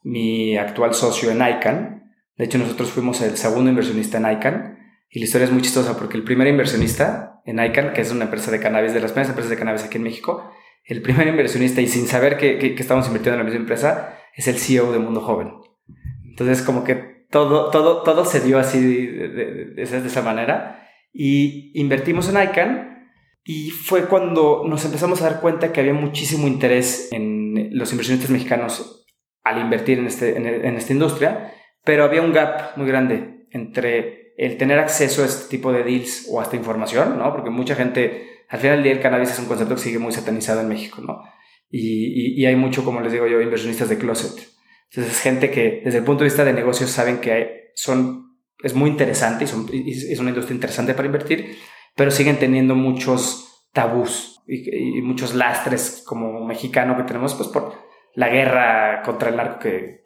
[0.02, 2.12] mi actual socio en ICANN.
[2.36, 4.78] De hecho, nosotros fuimos el segundo inversionista en ICANN.
[5.10, 8.24] Y la historia es muy chistosa porque el primer inversionista en ICANN, que es una
[8.24, 10.50] empresa de cannabis, de las primeras empresas de cannabis aquí en México,
[10.84, 14.48] el primer inversionista y sin saber que, que, estamos invirtiendo en la misma empresa, es
[14.48, 15.52] el CEO de Mundo Joven.
[16.24, 19.28] Entonces, como que todo, todo, todo se dio así de,
[19.74, 20.88] de, esa manera.
[21.12, 23.10] Y invertimos en ICANN
[23.44, 27.41] y fue cuando nos empezamos a dar cuenta que había muchísimo interés en
[27.72, 29.06] los inversionistas mexicanos
[29.42, 31.52] al invertir en, este, en, en esta industria,
[31.84, 36.26] pero había un gap muy grande entre el tener acceso a este tipo de deals
[36.30, 37.32] o a esta información, ¿no?
[37.32, 40.12] Porque mucha gente, al final del día el cannabis es un concepto que sigue muy
[40.12, 41.22] satanizado en México, ¿no?
[41.70, 44.46] Y, y, hay mucho, como les digo yo, inversionistas de closet.
[44.90, 48.36] Entonces es gente que desde el punto de vista de negocios saben que hay, son,
[48.62, 51.56] es muy interesante y, son, es una industria interesante para invertir,
[51.96, 57.74] pero siguen teniendo muchos tabús y, y, muchos lastres como mexicano que tenemos pues por
[58.14, 60.04] la guerra contra el narco que,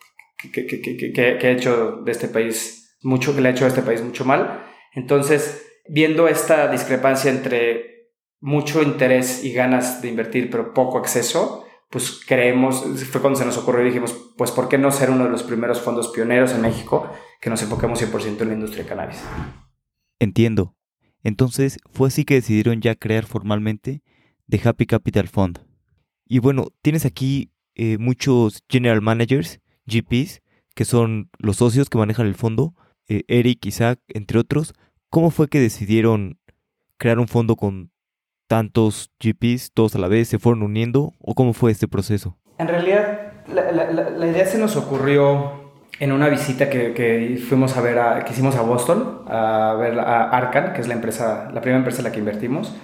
[0.52, 3.68] que, que, que, que ha hecho de este país mucho que le ha hecho a
[3.68, 4.64] este país mucho mal.
[4.92, 12.20] Entonces, viendo esta discrepancia entre mucho interés y ganas de invertir, pero poco acceso, pues
[12.26, 15.30] creemos, fue cuando se nos ocurrió y dijimos, pues ¿por qué no ser uno de
[15.30, 19.22] los primeros fondos pioneros en México que nos enfoquemos 100% en la industria de cannabis?
[20.18, 20.74] Entiendo.
[21.26, 24.00] Entonces, fue así que decidieron ya crear formalmente
[24.48, 25.58] The Happy Capital Fund.
[26.24, 30.40] Y bueno, tienes aquí eh, muchos general managers, GPs,
[30.76, 32.76] que son los socios que manejan el fondo,
[33.08, 34.72] eh, Eric, Isaac, entre otros,
[35.10, 36.38] ¿cómo fue que decidieron
[36.96, 37.90] crear un fondo con
[38.46, 42.38] tantos GPs, todos a la vez, se fueron uniendo o cómo fue este proceso?
[42.58, 45.65] En realidad, la, idea se nos ocurrió
[45.98, 50.30] en una visita que, fuimos a ver, a, que hicimos a Boston, a ver a
[50.30, 52.74] Arcan, que es la empresa, la primera empresa en la que invertimos.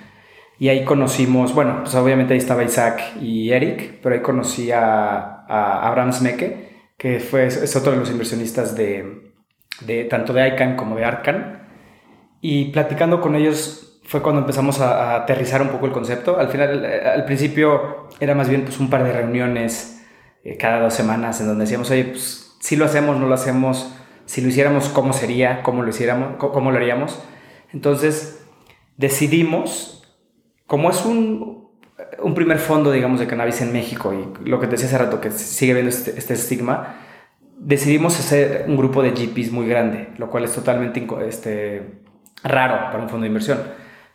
[0.58, 5.44] Y ahí conocimos, bueno, pues obviamente ahí estaba Isaac y Eric, pero ahí conocí a,
[5.48, 9.32] a Abraham Smeke, que fue, es otro de los inversionistas de,
[9.80, 11.62] de tanto de ICANN como de ARCAN.
[12.40, 16.38] Y platicando con ellos fue cuando empezamos a, aterrizar un poco el concepto.
[16.38, 20.02] Al final, eh, al principio era más bien pues un par de reuniones
[20.44, 23.92] eh, cada dos semanas en donde decíamos, oye, pues si lo hacemos, no lo hacemos,
[24.24, 25.64] si lo hiciéramos, ¿cómo sería?
[25.64, 26.36] ¿Cómo lo hiciéramos?
[26.36, 27.20] ¿Cómo lo haríamos?
[27.72, 28.46] Entonces
[28.96, 30.04] decidimos,
[30.68, 31.68] como es un,
[32.22, 35.20] un primer fondo, digamos, de cannabis en México y lo que te decía hace rato,
[35.20, 36.98] que sigue viendo este, este estigma,
[37.58, 42.00] decidimos hacer un grupo de GPs muy grande, lo cual es totalmente este,
[42.44, 43.58] raro para un fondo de inversión.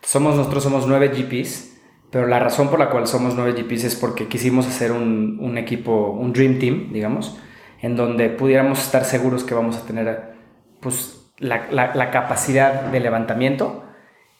[0.00, 1.76] Somos, nosotros somos nueve GPs,
[2.10, 5.58] pero la razón por la cual somos nueve GPs es porque quisimos hacer un, un
[5.58, 7.38] equipo, un Dream Team, digamos,
[7.80, 10.32] en donde pudiéramos estar seguros que vamos a tener
[10.80, 13.84] pues, la, la, capacidad de levantamiento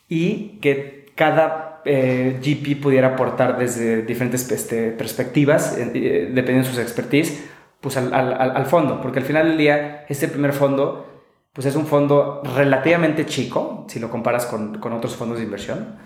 [0.09, 6.75] y que cada eh, GP pudiera aportar desde diferentes este, perspectivas, eh, eh, dependiendo de
[6.75, 7.45] sus expertise,
[7.81, 11.07] pues al, al, al, fondo, porque al final del día este primer fondo
[11.53, 15.97] pues es un fondo relativamente chico si lo comparas con, con otros fondos de inversión,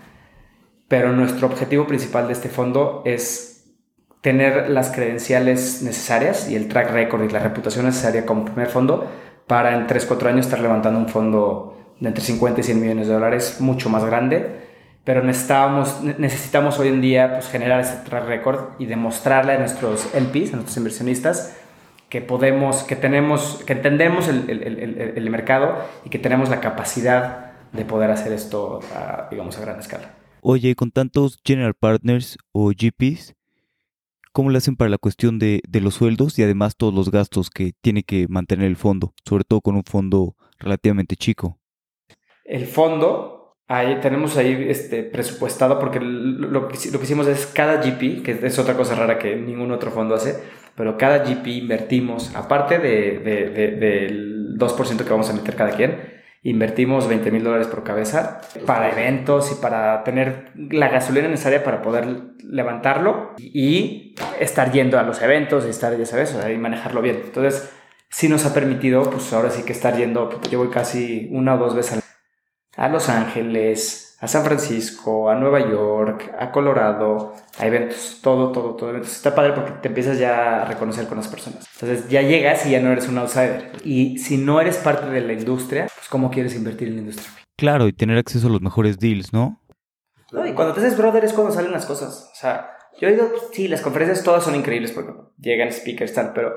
[0.88, 3.51] pero nuestro objetivo principal de este fondo es
[4.22, 9.06] tener las credenciales necesarias y el track record y la reputación necesaria como primer fondo
[9.46, 13.12] para en 3-4 años estar levantando un fondo de entre 50 y 100 millones de
[13.12, 14.62] dólares mucho más grande
[15.04, 20.14] pero necesitamos, necesitamos hoy en día pues, generar ese track record y demostrarle a nuestros
[20.14, 21.56] LPs, a nuestros inversionistas,
[22.08, 27.52] que podemos, que tenemos, que entendemos el, el, el, mercado y que tenemos la capacidad
[27.72, 30.14] de poder hacer esto, a, digamos, a gran escala.
[30.42, 33.34] Oye, con tantos general partners o GPs,
[34.32, 37.50] ¿cómo le hacen para la cuestión de, de los sueldos y además todos los gastos
[37.50, 41.58] que tiene que mantener el fondo, sobre todo con un fondo relativamente chico?
[42.44, 47.76] El fondo, ahí tenemos ahí este, presupuestado porque lo que, lo que hicimos es cada
[47.82, 50.42] GP, que es otra cosa rara que ningún otro fondo hace,
[50.74, 56.11] pero cada GP invertimos, aparte de, de, del 2% que vamos a meter cada quien,
[56.42, 61.82] invertimos 20 mil dólares por cabeza para eventos y para tener la gasolina necesaria para
[61.82, 67.22] poder levantarlo y estar yendo a los eventos y estar, ya sabes, y manejarlo bien.
[67.24, 67.72] Entonces,
[68.10, 71.58] sí nos ha permitido, pues ahora sí que estar yendo, yo voy casi una o
[71.58, 72.02] dos veces
[72.76, 78.76] a Los Ángeles, a San Francisco, a Nueva York, a Colorado, a eventos, todo, todo,
[78.76, 79.10] todo eventos.
[79.10, 81.66] Está padre porque te empiezas ya a reconocer con las personas.
[81.74, 83.72] Entonces ya llegas y ya no eres un outsider.
[83.84, 87.30] Y si no eres parte de la industria, pues ¿cómo quieres invertir en la industria?
[87.58, 89.60] Claro, y tener acceso a los mejores deals, ¿no?
[90.30, 92.30] No, y cuando te haces brother es cuando salen las cosas.
[92.32, 96.32] O sea, yo he ido, sí, las conferencias todas son increíbles porque llegan speakers, tal,
[96.32, 96.52] pero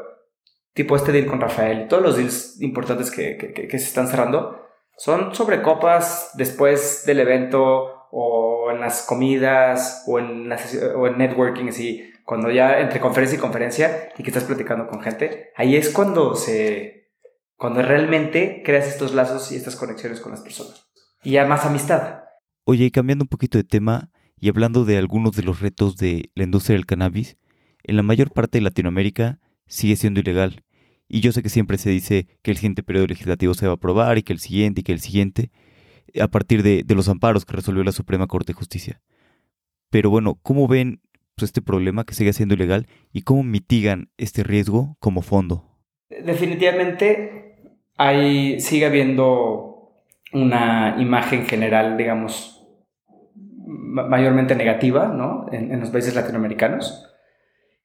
[0.75, 4.07] tipo este deal con Rafael y todos los deals importantes que, que, que, se están
[4.07, 4.64] cerrando
[4.97, 10.51] son sobre copas después del evento o en las comidas o en,
[10.95, 15.01] o en networking, así, cuando ya entre conferencia y conferencia y que estás platicando con
[15.01, 17.11] gente, ahí es cuando se,
[17.55, 20.87] cuando realmente creas estos lazos y estas conexiones con las personas.
[21.23, 22.21] Y ya más amistad.
[22.63, 26.31] Oye, y cambiando un poquito de tema y hablando de algunos de los retos de
[26.35, 27.37] la industria del cannabis,
[27.83, 30.63] en la mayor parte de Latinoamérica sigue siendo ilegal.
[31.07, 33.75] Y yo sé que siempre se dice que el siguiente periodo legislativo se va a
[33.75, 35.51] aprobar y que el siguiente y que el siguiente,
[36.19, 39.01] a partir de, los amparos que resolvió la Suprema Corte de Justicia.
[39.91, 41.01] Pero bueno, ¿cómo ven
[41.35, 45.63] pues, este problema que sigue siendo ilegal y cómo mitigan este riesgo como fondo?
[46.09, 47.55] Definitivamente
[47.97, 52.67] hay, sigue habiendo una imagen general, digamos,
[53.47, 55.45] mayormente negativa ¿no?
[55.51, 57.14] en los países latinoamericanos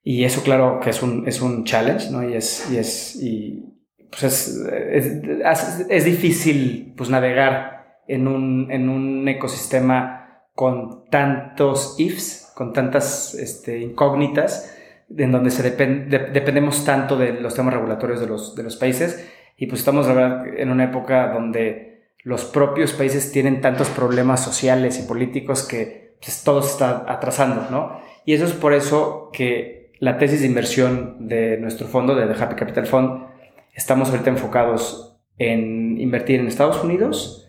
[0.02, 2.28] y eso, claro, que es un, es un challenge, ¿no?
[2.28, 3.64] Y es, y es, y,
[4.10, 12.72] pues es, es, difícil, pues, navegar en un, en un ecosistema con tantos ifs, con
[12.72, 14.76] tantas este, incógnitas,
[15.16, 19.28] en donde se dependemos tanto de los temas regulatorios de los, de los países.
[19.56, 25.08] Y pues estamos en una época donde los propios países tienen tantos problemas sociales y
[25.08, 28.00] políticos que pues, todo está atrasando, ¿no?
[28.24, 32.42] Y eso es por eso que la tesis de inversión de nuestro fondo, de The
[32.42, 33.26] Happy Capital Fund,
[33.74, 37.46] estamos ahorita enfocados en invertir en Estados Unidos,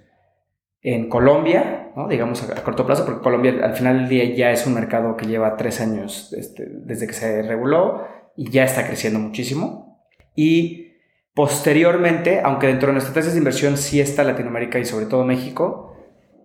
[0.82, 4.74] en Colombia, digamos a, corto plazo, porque Colombia al final del día ya es un
[4.74, 10.04] mercado que lleva tres años este, desde que se reguló y ya está creciendo muchísimo.
[10.36, 10.92] Y
[11.34, 15.91] posteriormente, aunque dentro de nuestra tesis de inversión sí está Latinoamérica y sobre todo México,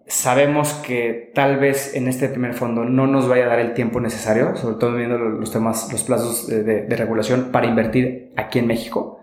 [0.07, 4.01] sabemos que tal vez en este primer fondo no nos vaya a dar el tiempo
[4.01, 9.21] necesario, sobre todo viendo los temas, los plazos de, regulación para invertir aquí en México,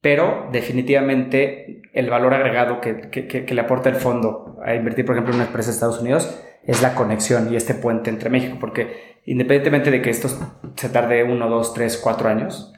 [0.00, 5.32] pero definitivamente el valor agregado que, que, le aporta el fondo a invertir, por ejemplo,
[5.32, 9.18] en una empresa de Estados Unidos es la conexión y este puente entre México, porque
[9.24, 10.28] independientemente de que esto
[10.76, 12.72] se tarde uno, dos, tres, cuatro años,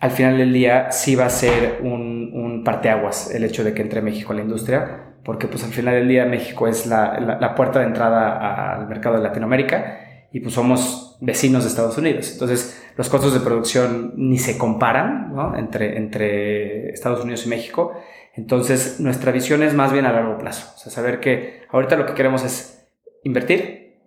[0.00, 3.82] al final del día sí va a ser un, un parteaguas el hecho de que
[3.82, 7.80] entre México la industria porque pues al final del día México es la, la, puerta
[7.80, 12.32] de entrada al mercado de Latinoamérica y pues somos vecinos de Estados Unidos.
[12.32, 15.54] Entonces los costos de producción ni se comparan ¿no?
[15.54, 17.92] entre, entre Estados Unidos y México.
[18.36, 20.72] Entonces nuestra visión es más bien a largo plazo.
[20.74, 22.88] O sea, saber que ahorita lo que queremos es
[23.22, 23.98] invertir.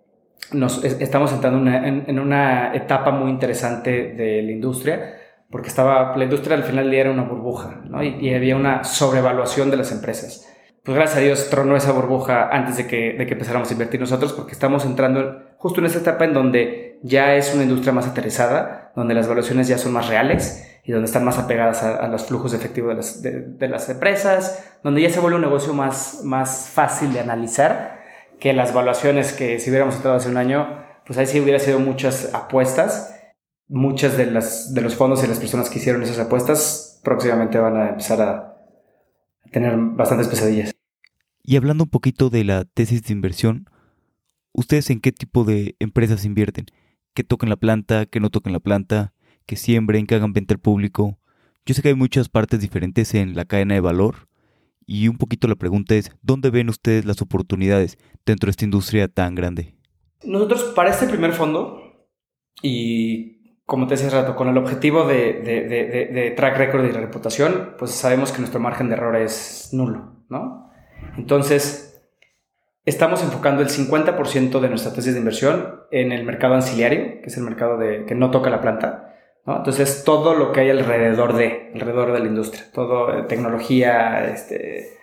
[0.50, 5.20] Nos, estamos entrando en, en, una etapa muy interesante de la industria
[5.52, 8.02] porque estaba, la industria al final del día era una burbuja ¿no?
[8.02, 10.48] y, y había una sobrevaluación de las empresas
[10.84, 14.00] pues gracias a Dios tronó esa burbuja antes de que, de que empezáramos a invertir
[14.00, 18.06] nosotros, porque estamos entrando justo en esta etapa en donde ya es una industria más
[18.08, 22.26] aterrizada, donde las valuaciones ya son más reales y donde están más apegadas a, los
[22.26, 26.22] flujos de efectivo de las, de, las, empresas, donde ya se vuelve un negocio más,
[26.24, 28.00] más fácil de analizar
[28.40, 31.78] que las valuaciones que si hubiéramos entrado hace un año, pues ahí sí hubiera sido
[31.78, 33.08] muchas apuestas.
[33.68, 37.76] Muchas de, las, de los fondos y las personas que hicieron esas apuestas próximamente van
[37.76, 38.51] a empezar a,
[39.52, 40.74] tener bastantes pesadillas.
[41.42, 43.68] Y hablando un poquito de la tesis de inversión,
[44.52, 46.66] ¿ustedes en qué tipo de empresas invierten?
[47.14, 48.06] ¿Qué toquen la planta?
[48.06, 49.12] ¿Qué no toquen la planta?
[49.46, 50.06] ¿Que siembren?
[50.06, 51.18] ¿Que hagan venta al público?
[51.66, 54.28] Yo sé que hay muchas partes diferentes en la cadena de valor
[54.86, 59.08] y un poquito la pregunta es, ¿dónde ven ustedes las oportunidades dentro de esta industria
[59.08, 59.76] tan grande?
[60.24, 62.08] Nosotros para este primer fondo
[62.62, 67.92] y como te decía hace rato, con el objetivo de, track record y reputación, pues
[67.92, 70.70] sabemos que nuestro margen de error es nulo, ¿no?
[71.16, 72.04] Entonces,
[72.84, 77.36] estamos enfocando el 50% de nuestra tesis de inversión en el mercado anciliario, que es
[77.36, 79.14] el mercado de, que no toca la planta,
[79.46, 79.58] ¿no?
[79.58, 84.98] Entonces, todo lo que hay alrededor de, alrededor de la industria, todo, eh, tecnología, este,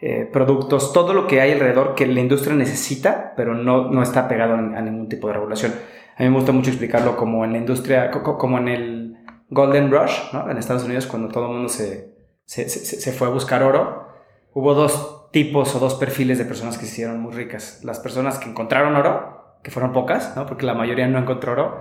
[0.00, 4.28] eh, productos, todo lo que hay alrededor que la industria necesita, pero no, no está
[4.28, 5.72] pegado a ningún tipo de regulación.
[6.16, 9.16] A mí me gusta mucho explicarlo como en la industria, como en el
[9.50, 10.50] Golden Rush, ¿no?
[10.50, 14.08] En Estados Unidos, cuando todo el mundo se, se, se, fue a buscar oro,
[14.52, 17.80] hubo dos tipos o dos perfiles de personas que se hicieron muy ricas.
[17.82, 20.46] Las personas que encontraron oro, que fueron pocas, ¿no?
[20.46, 21.80] Porque la mayoría no encontró oro.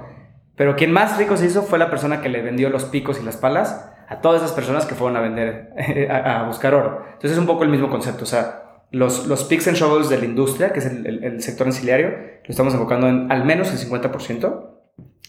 [0.55, 3.23] Pero quien más rico se hizo fue la persona que le vendió los picos y
[3.23, 5.73] las palas a todas esas personas que fueron a vender,
[6.09, 7.03] a, a buscar oro.
[7.05, 8.23] Entonces es un poco el mismo concepto.
[8.23, 8.62] O sea,
[8.93, 12.49] los, los picks and shovels de la industria, que es el, el, sector anciliario, lo
[12.49, 14.69] estamos enfocando en al menos el 50%.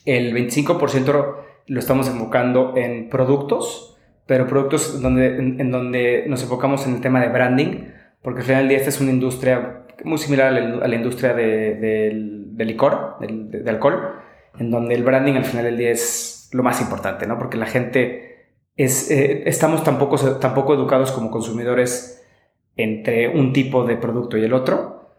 [0.05, 1.37] El 25%
[1.67, 3.97] lo estamos enfocando en productos,
[4.27, 7.87] pero productos donde, en, donde nos enfocamos en el tema de branding,
[8.21, 10.95] porque al final del día esta es una industria muy similar a la, a la
[10.95, 14.17] industria de, del de licor, de, de, alcohol,
[14.59, 17.39] en donde el branding al final del día es lo más importante, ¿no?
[17.39, 22.21] Porque la gente es, eh, estamos tampoco, tampoco educados como consumidores
[22.77, 25.11] entre un tipo de producto y el otro.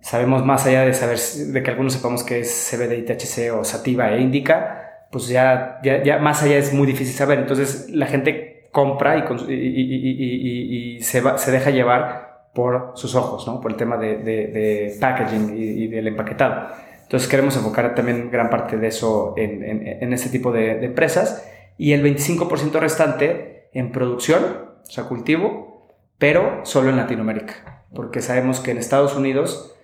[0.00, 3.64] Sabemos más allá de saber, de que algunos sepamos que es CBD y THC o
[3.64, 7.38] sativa e indica, pues ya, ya, ya más allá es muy difícil saber.
[7.38, 9.16] Entonces la gente compra
[9.48, 13.60] y, se, se, deja llevar por sus ojos, ¿no?
[13.60, 16.68] por el tema de, packaging y, del empaquetado.
[17.02, 21.48] Entonces queremos enfocar también gran parte de eso en, en, este tipo de, empresas
[21.78, 24.42] y el 25% restante en producción,
[24.82, 25.73] o sea, cultivo,
[26.18, 29.76] pero solo en Latinoamérica, porque sabemos que en Estados Unidos,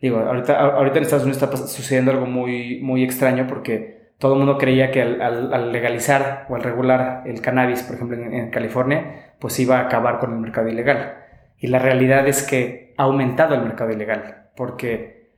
[0.00, 4.56] digo, ahorita, en Estados Unidos está sucediendo algo muy, muy extraño porque todo el mundo
[4.56, 9.78] creía que al, legalizar o al regular el cannabis, por ejemplo, en, California, pues iba
[9.78, 11.18] a acabar con el mercado ilegal.
[11.58, 15.30] Y la realidad es que ha aumentado el mercado ilegal, porque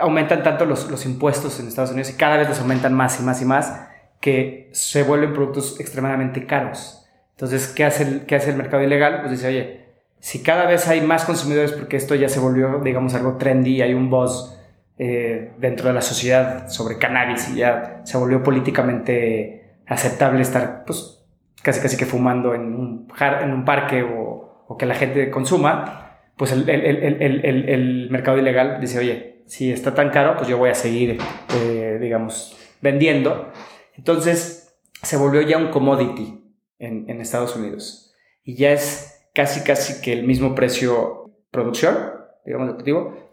[0.00, 3.22] aumentan tanto los, los impuestos en Estados Unidos y cada vez los aumentan más y
[3.22, 3.88] más y más,
[4.20, 7.03] que se vuelven productos extremadamente caros.
[7.34, 9.20] Entonces, ¿qué hace el, qué hace el mercado ilegal?
[9.20, 9.84] Pues dice, oye,
[10.20, 13.92] si cada vez hay más consumidores porque esto ya se volvió, digamos, algo trendy, hay
[13.92, 14.58] un buzz
[14.98, 21.26] eh, dentro de la sociedad sobre cannabis y ya se volvió políticamente aceptable estar pues
[21.62, 23.08] casi casi que fumando en un,
[23.42, 28.38] en un parque o, o que la gente consuma, pues el, el, el, el, mercado
[28.38, 31.18] ilegal dice, oye, si está tan caro, pues yo voy a seguir,
[31.56, 33.50] eh, digamos, vendiendo.
[33.96, 36.43] Entonces se volvió ya un commodity
[36.78, 41.96] en, en Estados Unidos y ya es casi casi que el mismo precio producción,
[42.44, 42.76] digamos,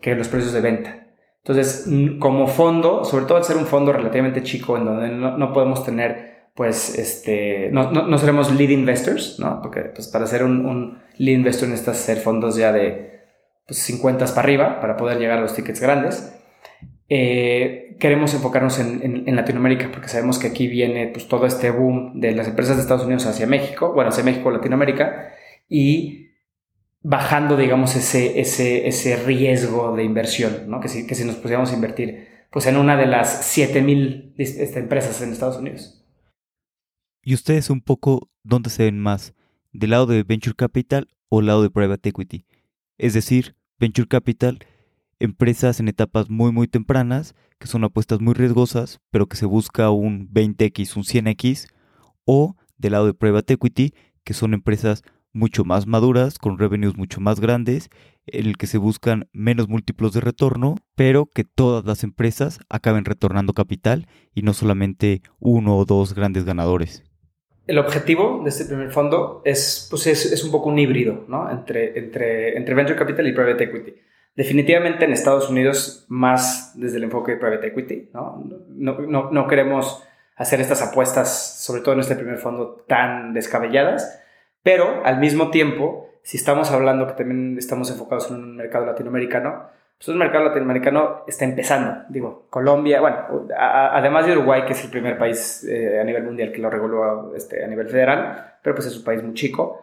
[0.01, 1.07] que los precios de venta.
[1.43, 1.89] Entonces,
[2.19, 6.49] como fondo, sobre todo al ser un fondo relativamente chico, en donde no, podemos tener,
[6.55, 9.59] pues, este, no, no, seremos lead investors, ¿no?
[9.61, 13.21] Porque, pues, para ser un, un lead investor necesitas ser fondos ya de
[13.65, 16.37] pues, 50 para arriba para poder llegar a los tickets grandes.
[17.14, 22.32] Eh, queremos enfocarnos en, Latinoamérica porque sabemos que aquí viene pues, todo este boom de
[22.32, 25.34] las empresas de Estados Unidos hacia México, bueno, hacia México, Latinoamérica,
[25.68, 26.30] y
[27.01, 30.80] bajando, digamos, ese, ese, ese riesgo de inversión, ¿no?
[30.80, 34.80] Que si, que si nos pusiéramos a invertir pues en una de las 7000 este,
[34.80, 36.05] empresas en Estados Unidos.
[37.24, 39.34] ¿Y ustedes un poco dónde se ven más?
[39.74, 42.45] ¿Del lado de Venture Capital o lado de Private Equity?
[42.97, 44.59] Es decir, Venture Capital,
[45.22, 49.89] empresas en etapas muy muy tempranas, que son apuestas muy riesgosas, pero que se busca
[49.91, 51.67] un 20x, un 100x,
[52.26, 53.93] o del lado de Private Equity,
[54.24, 55.03] que son empresas
[55.34, 57.89] mucho más maduras, con revenues mucho más grandes,
[58.26, 63.05] en el que se buscan menos múltiplos de retorno, pero que todas las empresas acaben
[63.05, 67.03] retornando capital y no solamente uno o dos grandes ganadores.
[67.67, 71.49] El objetivo de este primer fondo es, pues es, un poco un híbrido ¿no?
[71.49, 73.93] entre, entre, entre Venture Capital y Private Equity.
[74.36, 78.09] Definitivamente en Estados Unidos más desde el enfoque de Private Equity.
[78.13, 80.03] No, no, no, queremos
[80.36, 84.21] hacer estas apuestas, sobre todo en este primer fondo, tan descabelladas
[84.63, 89.69] pero al mismo tiempo, si estamos hablando que también estamos enfocados en un mercado latinoamericano,
[89.97, 92.03] pues el mercado latinoamericano está empezando.
[92.09, 96.51] Digo, Colombia, bueno, además de Uruguay, que es el primer país eh, a nivel mundial
[96.51, 99.82] que lo reguló este, a nivel federal, pero pues es un país muy chico.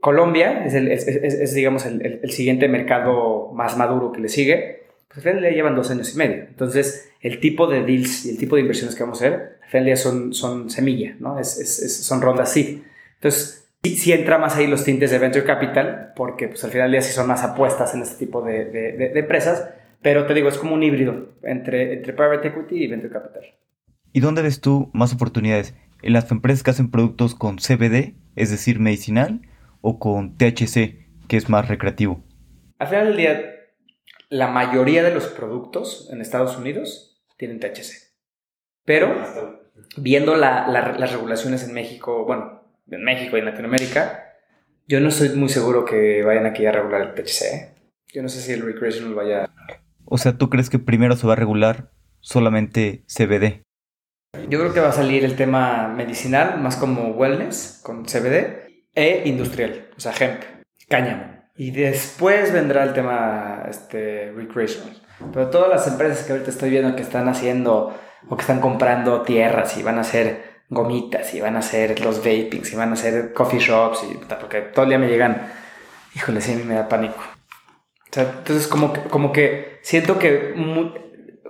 [0.00, 4.86] Colombia es, el, digamos, el, siguiente mercado más maduro que le sigue.
[5.08, 6.44] Pues final le llevan dos años y medio.
[6.48, 9.96] Entonces, el tipo de deals y el tipo de inversiones que vamos a hacer, al
[9.96, 11.38] son, son semilla, ¿no?
[11.38, 12.80] Es, son rondas seed.
[13.14, 17.00] Entonces, sí, entra más ahí los tintes de venture capital, porque pues al final del
[17.00, 19.68] día sí son más apuestas en este tipo de, de, empresas,
[20.02, 23.42] pero te digo, es como un híbrido entre, entre private equity y venture capital.
[24.12, 25.74] ¿Y dónde ves tú más oportunidades?
[26.02, 29.42] ¿En las empresas que hacen productos con CBD, es decir, medicinal,
[29.80, 32.24] o con THC, que es más recreativo?
[32.78, 33.42] Al final del día,
[34.30, 38.08] la mayoría de los productos en Estados Unidos tienen THC.
[38.84, 39.14] Pero
[39.96, 44.24] viendo la, las regulaciones en México, bueno, en México y en Latinoamérica,
[44.86, 47.42] yo no estoy muy seguro que vayan aquí a regular el THC.
[47.42, 47.74] ¿eh?
[48.12, 49.50] Yo no sé si el recreational vaya...
[50.06, 53.62] O sea, ¿tú crees que primero se va a regular solamente CBD?
[54.48, 58.67] Yo creo que va a salir el tema medicinal, más como wellness, con CBD,
[58.98, 60.42] e industrial, o sea, hemp,
[60.88, 61.38] cáñamo.
[61.56, 64.96] Y después vendrá el tema este, recreational.
[65.32, 69.22] Pero todas las empresas que ahorita estoy viendo que están haciendo o que están comprando
[69.22, 72.96] tierras y van a hacer gomitas y van a ser los vapings y van a
[72.96, 75.50] ser coffee shops y porque todo el día me llegan,
[76.14, 77.18] híjole, sí, a mí me da pánico.
[77.18, 80.54] O sea, entonces como que, como que siento que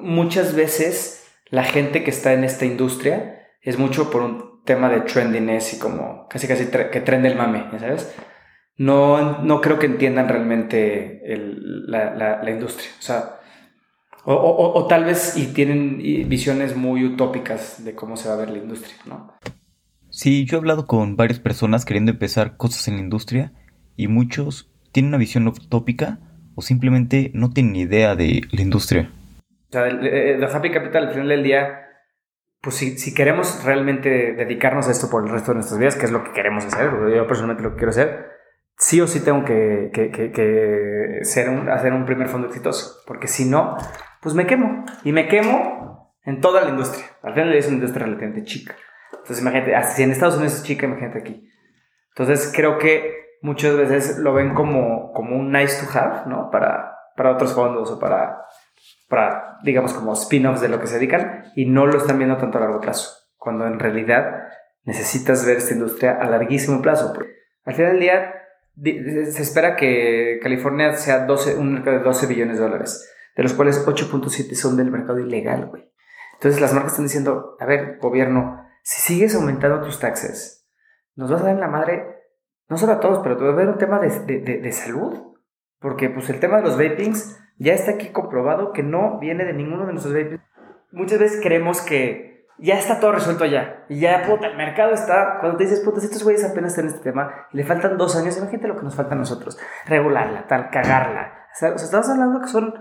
[0.00, 5.00] muchas veces la gente que está en esta industria es mucho por un tema de
[5.00, 8.14] trendiness y como casi casi que trende el mame, ¿ya sabes?
[8.78, 11.20] no, no creo que entiendan realmente
[11.86, 12.88] la, la, industria.
[12.98, 13.40] O sea,
[14.24, 15.98] o, o, o, tal vez y tienen
[16.28, 19.32] visiones muy utópicas de cómo se va a ver la industria, ¿no?
[20.10, 23.52] Sí, yo he hablado con varias personas queriendo empezar cosas en la industria
[23.96, 26.20] y muchos tienen una visión utópica
[26.54, 29.10] o simplemente no tienen idea de la industria.
[29.68, 31.87] O sea, el, Happy Capital al final del día,
[32.68, 36.04] pues si, si, queremos realmente dedicarnos a esto por el resto de nuestras vidas, que
[36.04, 38.28] es lo que queremos hacer, yo personalmente lo que quiero hacer,
[38.76, 43.26] sí o sí tengo que, que, que, ser un, hacer un primer fondo exitoso, porque
[43.26, 43.78] si no,
[44.20, 44.84] pues me quemo.
[45.02, 47.06] Y me quemo en toda la industria.
[47.22, 48.76] Al final es una industria relativamente chica.
[49.12, 51.48] Entonces imagínate, si en Estados Unidos es chica, imagínate aquí.
[52.10, 56.50] Entonces creo que muchas veces lo ven como, como un nice to have, ¿no?
[56.50, 58.42] Para, para otros fondos o para,
[59.08, 62.58] para, digamos, como spin-offs de lo que se dedican y no lo están viendo tanto
[62.58, 64.48] a largo plazo, cuando en realidad
[64.84, 67.12] necesitas ver esta industria a larguísimo plazo.
[67.64, 68.34] Al final del día
[69.30, 73.54] se espera que California sea 12, un mercado de 12 billones de dólares, de los
[73.54, 75.90] cuales 8.7 son del mercado ilegal, güey.
[76.34, 80.68] Entonces las marcas están diciendo, a ver, gobierno, si sigues aumentando tus taxes,
[81.16, 82.18] nos vas a dar en la madre
[82.68, 85.36] no solo a todos, pero te va a haber un tema de, de, de, salud.
[85.80, 89.52] Porque pues el tema de los vapings ya está aquí comprobado que no viene de
[89.52, 90.42] ninguno de nuestros vapings.
[90.92, 93.84] Muchas veces creemos que ya está todo resuelto allá.
[93.88, 95.38] Y ya, puta, el mercado está...
[95.40, 98.16] Cuando te dices, puta, estos güeyes apenas están en este tema y le faltan dos
[98.16, 99.58] años, imagínate lo que nos falta a nosotros.
[99.86, 101.46] Regularla, tal, cagarla.
[101.54, 102.74] O sea, estamos hablando que son...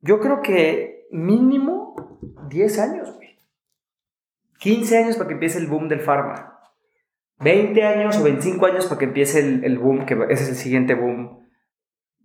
[0.00, 1.94] Yo creo que mínimo
[2.48, 3.38] 10 años, güey.
[4.58, 6.52] 15 años para que empiece el boom del farma.
[7.40, 10.94] 20 años o 25 años para que empiece el, boom, que ese es el siguiente
[10.94, 11.41] boom,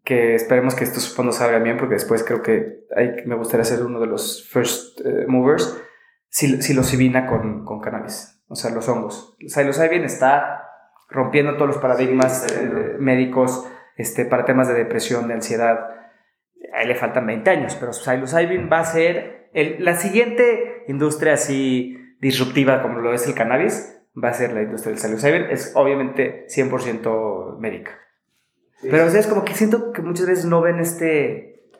[0.07, 2.85] que esperemos que estos fondos salgan bien, porque después creo que
[3.25, 5.83] me gustaría ser uno de los first eh, movers,
[6.29, 9.35] si, si sibina con, con cannabis, o sea, los hongos.
[9.45, 10.63] Psilocybin está
[11.09, 15.77] rompiendo todos los paradigmas eh, médicos este, para temas de depresión, de ansiedad.
[16.73, 21.33] A él le faltan 20 años, pero psilocybin va a ser el, la siguiente industria
[21.33, 25.51] así disruptiva como lo es el cannabis va a ser la industria del psilocybin.
[25.51, 28.06] Es obviamente 100% médica.
[28.81, 31.71] Pero o es como que siento que muchas veces no ven este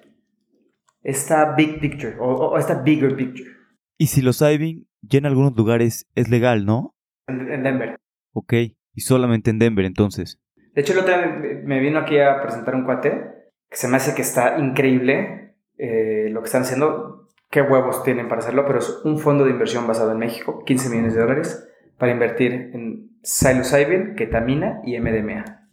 [1.04, 3.50] esta big picture o, esta bigger picture.
[3.98, 6.95] Y psilocybin ya en algunos lugares es legal, ¿no?
[7.28, 7.98] En, Denver.
[8.34, 8.54] Ok,
[8.93, 10.39] y solamente en Denver entonces.
[10.74, 13.38] De hecho, el otro día me vino aquí a presentar un cuate
[13.70, 17.30] que se me hace que está increíble eh, lo que están haciendo.
[17.50, 20.89] Qué huevos tienen para hacerlo, pero es un fondo de inversión basado en México, 15
[20.89, 21.68] millones de dólares
[21.98, 25.66] para invertir en psilocybin, ketamina y MDMA.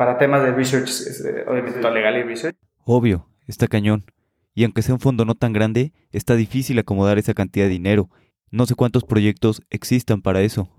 [0.00, 0.88] Para temas de research,
[1.26, 2.56] eh, obviamente todo legal y research.
[2.86, 4.06] Obvio, está cañón.
[4.54, 8.08] Y aunque sea un fondo no tan grande, está difícil acomodar esa cantidad de dinero.
[8.50, 10.70] No sé cuántos proyectos existan para eso.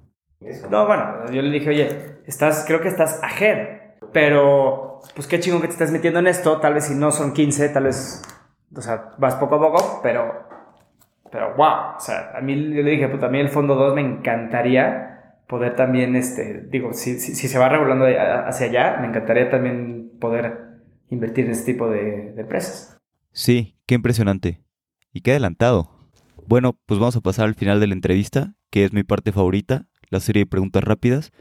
[0.72, 5.62] No, bueno, yo le dije, oye, estás, creo que estás ahead, pero pues qué chingón
[5.62, 8.24] que te estás metiendo en esto, tal vez si no son 15, tal vez,
[8.76, 10.50] o sea, vas poco a poco, pero
[11.32, 13.94] pero wow, o sea, a mí yo le dije, pues a mí el fondo 2
[13.94, 15.11] me encantaría
[15.52, 20.80] poder también, este, digo, si, si, se va regulando hacia allá, me encantaría también poder
[21.10, 22.98] invertir en este tipo de, de empresas.
[23.34, 24.62] Sí, qué impresionante.
[25.12, 25.92] Y qué adelantado.
[26.48, 29.88] Bueno, pues vamos a pasar al final de la entrevista, que es mi parte favorita,
[30.10, 31.34] la serie de preguntas rápidas.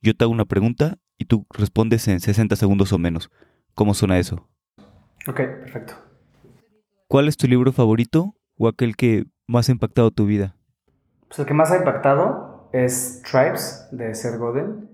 [0.00, 3.32] Yo te hago una pregunta y tú respondes en 60 segundos o menos.
[3.74, 4.48] ¿Cómo suena eso?
[5.26, 5.94] Ok, perfecto.
[7.08, 10.54] ¿Cuál es tu libro favorito o aquel que más ha impactado tu vida?
[11.26, 14.88] Pues el que más ha impactado es Tribes de Seth Godin,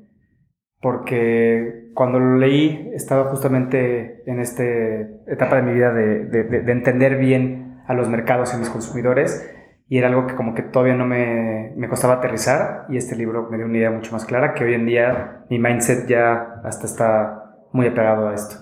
[0.80, 7.16] porque cuando lo leí estaba justamente en esta etapa de mi vida de, de, entender
[7.16, 9.48] bien a los mercados y a mis consumidores
[9.88, 13.48] y era algo que como que todavía no me, me, costaba aterrizar y este libro
[13.50, 16.86] me dio una idea mucho más clara que hoy en día mi mindset ya hasta
[16.86, 18.56] está muy apegado a esto.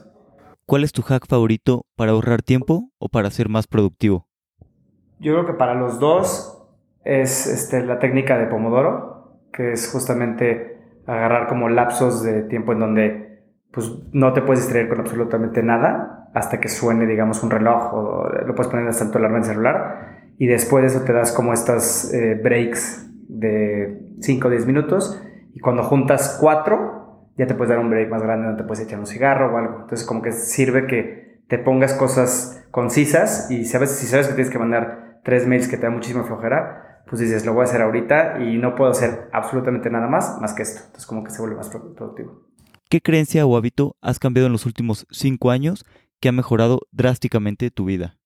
[0.67, 4.29] ¿Cuál es tu hack favorito para ahorrar tiempo o para ser más productivo?
[5.19, 6.61] Yo creo que para los dos
[7.05, 9.10] es este, la técnica de Pomodoro,
[9.53, 13.43] que es justamente agarrar como lapsos de tiempo en donde
[13.73, 18.29] pues, no te puedes distraer con absolutamente nada hasta que suene, digamos, un reloj o
[18.47, 21.53] lo puedes poner hasta tu alarma en celular y después de eso te das como
[21.53, 25.23] estas eh, breaks de 5 o 10 minutos
[25.55, 28.85] y cuando juntas cuatro ya te puedes dar un break más grande donde te puedes
[28.85, 29.81] echar un cigarro o algo.
[29.83, 34.53] Entonces como que sirve que te pongas cosas concisas y sabes, si sabes que tienes
[34.53, 37.83] que mandar tres mails que te da muchísima flojera, pues dices, lo voy a hacer
[37.83, 40.83] ahorita y no puedo hacer absolutamente nada más más que esto.
[40.83, 42.47] Entonces como que se vuelve más productivo.
[42.89, 45.85] ¿Qué creencia o hábito has cambiado en los últimos cinco años
[46.21, 48.17] que ha mejorado drásticamente tu vida?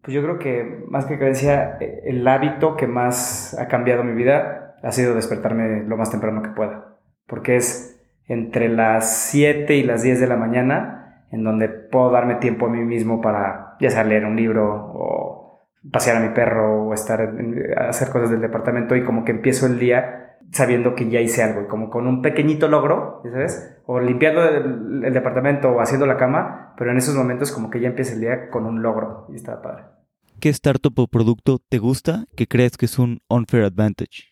[0.00, 4.14] Pues yo creo que más que creencia, eh, el hábito que más ha cambiado mi
[4.14, 6.96] vida ha sido despertarme lo más temprano que pueda.
[7.26, 12.36] Porque es entre las 7 y las 10 de la mañana, en donde puedo darme
[12.36, 15.43] tiempo a mí mismo para ya sea leer un libro o
[15.90, 17.34] pasear a mi perro o estar
[17.76, 21.62] hacer cosas del departamento y como que empiezo el día sabiendo que ya hice algo
[21.62, 23.76] y como con un pequeñito logro, ¿sabes?
[23.86, 27.80] O limpiando el, el departamento o haciendo la cama, pero en esos momentos como que
[27.80, 29.84] ya empieza el día con un logro y está padre.
[30.40, 34.24] ¿Qué startup o producto te gusta que crees que es un unfair advantage?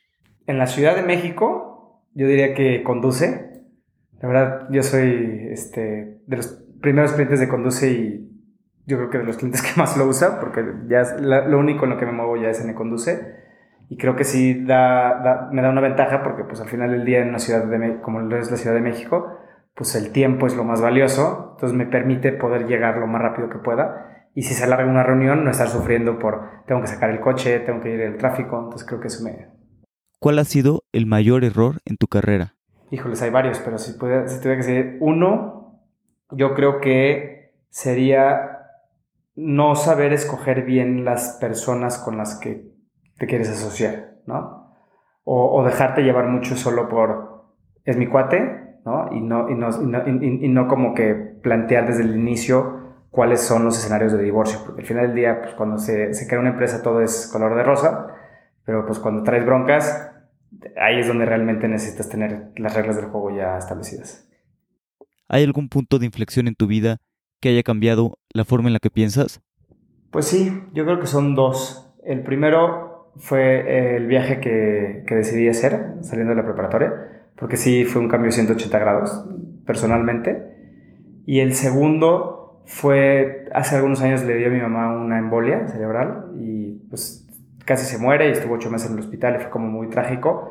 [0.47, 3.65] En la Ciudad de México, yo diría que Conduce.
[4.21, 6.49] La verdad, yo soy este, de los
[6.81, 8.32] primeros clientes de Conduce y
[8.87, 11.85] yo creo que de los clientes que más lo usa, porque ya es lo único
[11.85, 13.41] en lo que me muevo ya es en Conduce.
[13.89, 17.21] Y creo que sí da, me da una ventaja porque pues al final del día
[17.21, 19.39] en una ciudad de, como es la Ciudad de México,
[19.75, 23.51] pues el tiempo es lo más valioso, entonces me permite poder llegar lo más rápido
[23.51, 27.11] que pueda y si se alarga una reunión, no estar sufriendo por tengo que sacar
[27.11, 28.59] el coche, tengo que ir el tráfico.
[28.59, 29.49] Entonces creo que eso me.
[30.19, 32.55] ¿Cuál ha sido el mayor error en tu carrera?
[32.91, 35.83] Híjoles, hay varios, pero si, pudiera, si tuviera que decir uno,
[36.31, 38.52] yo creo que sería
[39.35, 42.71] no saber escoger bien las personas con las que
[43.19, 44.75] te quieres asociar, ¿no?
[45.25, 47.33] O, o dejarte llevar mucho solo por
[47.85, 49.13] es mi cuate, ¿no?
[49.13, 52.81] Y no, y no, y no, y no como que plantear desde el inicio
[53.11, 56.27] cuáles son los escenarios de divorcio, porque al final del día, pues cuando se, se
[56.27, 58.09] crea una empresa todo es color de rosa,
[58.65, 60.11] pero pues cuando traes broncas,
[60.77, 64.29] ahí es donde realmente necesitas tener las reglas del juego ya establecidas.
[65.29, 66.99] ¿Hay algún punto de inflexión en tu vida
[67.43, 69.43] que haya cambiado la forma en la que piensas?
[70.11, 71.93] Pues sí, yo creo que son dos.
[72.05, 76.93] El primero fue el viaje que, que decidí hacer saliendo de la preparatoria,
[77.37, 79.27] porque sí fue un cambio de 180 grados
[79.67, 80.51] personalmente.
[81.27, 86.33] Y el segundo fue, hace algunos años le dio a mi mamá una embolia cerebral
[86.37, 87.29] y pues
[87.65, 90.51] casi se muere y estuvo ocho meses en el hospital y fue como muy trágico,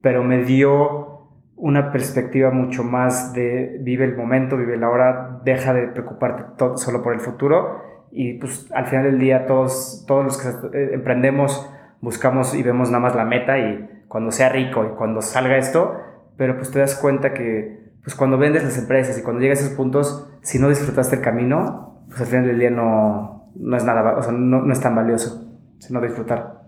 [0.00, 1.18] pero me dio
[1.56, 6.44] una perspectiva mucho más de vive el momento, vive la hora, deja de preocuparte
[6.76, 10.90] solo por el futuro y pues al final del día todos, todos los que eh,
[10.94, 11.68] emprendemos
[12.00, 15.96] buscamos y vemos nada más la meta y cuando sea rico y cuando salga esto,
[16.36, 19.64] pero pues te das cuenta que pues cuando vendes las empresas y cuando llegas a
[19.64, 23.84] esos puntos, si no disfrutaste el camino, pues al final del día no, no es
[23.84, 26.62] nada, o sea, no, no es tan valioso, sino disfrutar.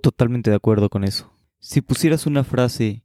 [0.00, 1.32] Totalmente de acuerdo con eso.
[1.60, 3.04] Si pusieras una frase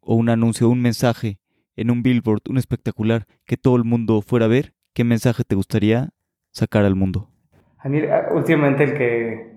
[0.00, 1.40] o un anuncio un mensaje
[1.76, 5.54] en un billboard, un espectacular, que todo el mundo fuera a ver, ¿qué mensaje te
[5.54, 6.10] gustaría
[6.50, 7.30] sacar al mundo?
[7.78, 8.00] A mí
[8.32, 9.56] últimamente el que,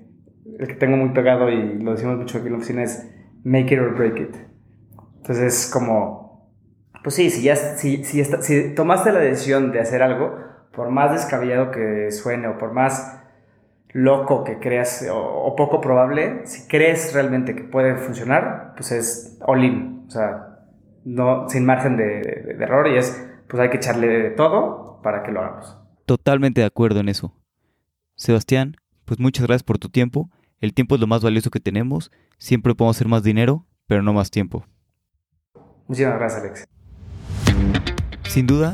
[0.59, 3.11] el que tengo muy pegado y lo decimos mucho aquí en la oficina es
[3.43, 4.35] make it or break it.
[5.17, 6.25] Entonces es como
[7.05, 10.39] pues sí, si, ya, si, si, si tomaste la decisión de hacer algo,
[10.71, 13.21] por más descabellado que suene o por más
[13.89, 19.63] loco que creas o, poco probable, si crees realmente que puede funcionar, pues es all
[19.63, 20.54] in, o sea,
[21.05, 25.23] no, sin margen de, de, error y es, pues hay que echarle de todo para
[25.23, 25.77] que lo hagamos.
[26.05, 27.33] Totalmente de acuerdo en eso.
[28.15, 28.75] Sebastián,
[29.05, 30.29] pues muchas gracias por tu tiempo.
[30.59, 32.11] El tiempo es lo más valioso que tenemos.
[32.37, 34.65] Siempre podemos hacer más dinero, pero no más tiempo.
[35.87, 36.67] Muchísimas gracias, Alex.
[38.27, 38.73] Sin duda,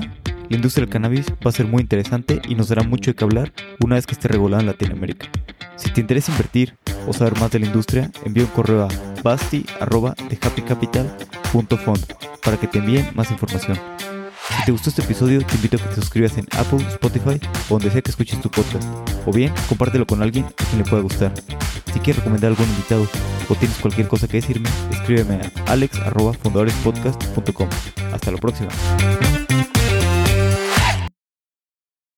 [0.50, 3.24] la industria del cannabis va a ser muy interesante y nos dará mucho de qué
[3.24, 3.52] hablar
[3.84, 5.28] una vez que esté regulada en Latinoamérica.
[5.82, 6.76] Si te interesa invertir
[7.08, 8.90] o saber más de la industria, envía un correo a
[9.24, 12.14] basti.thehappycapital.fund
[12.44, 13.80] para que te envíen más información.
[14.58, 17.74] Si te gustó este episodio, te invito a que te suscribas en Apple, Spotify o
[17.74, 18.84] donde sea que escuches tu podcast.
[19.26, 21.34] O bien, compártelo con alguien a quien le pueda gustar.
[21.92, 23.08] Si quieres recomendar algún invitado
[23.50, 27.70] o tienes cualquier cosa que decirme, escríbeme a alex.fundadorespodcast.com.
[28.14, 28.70] Hasta la próxima.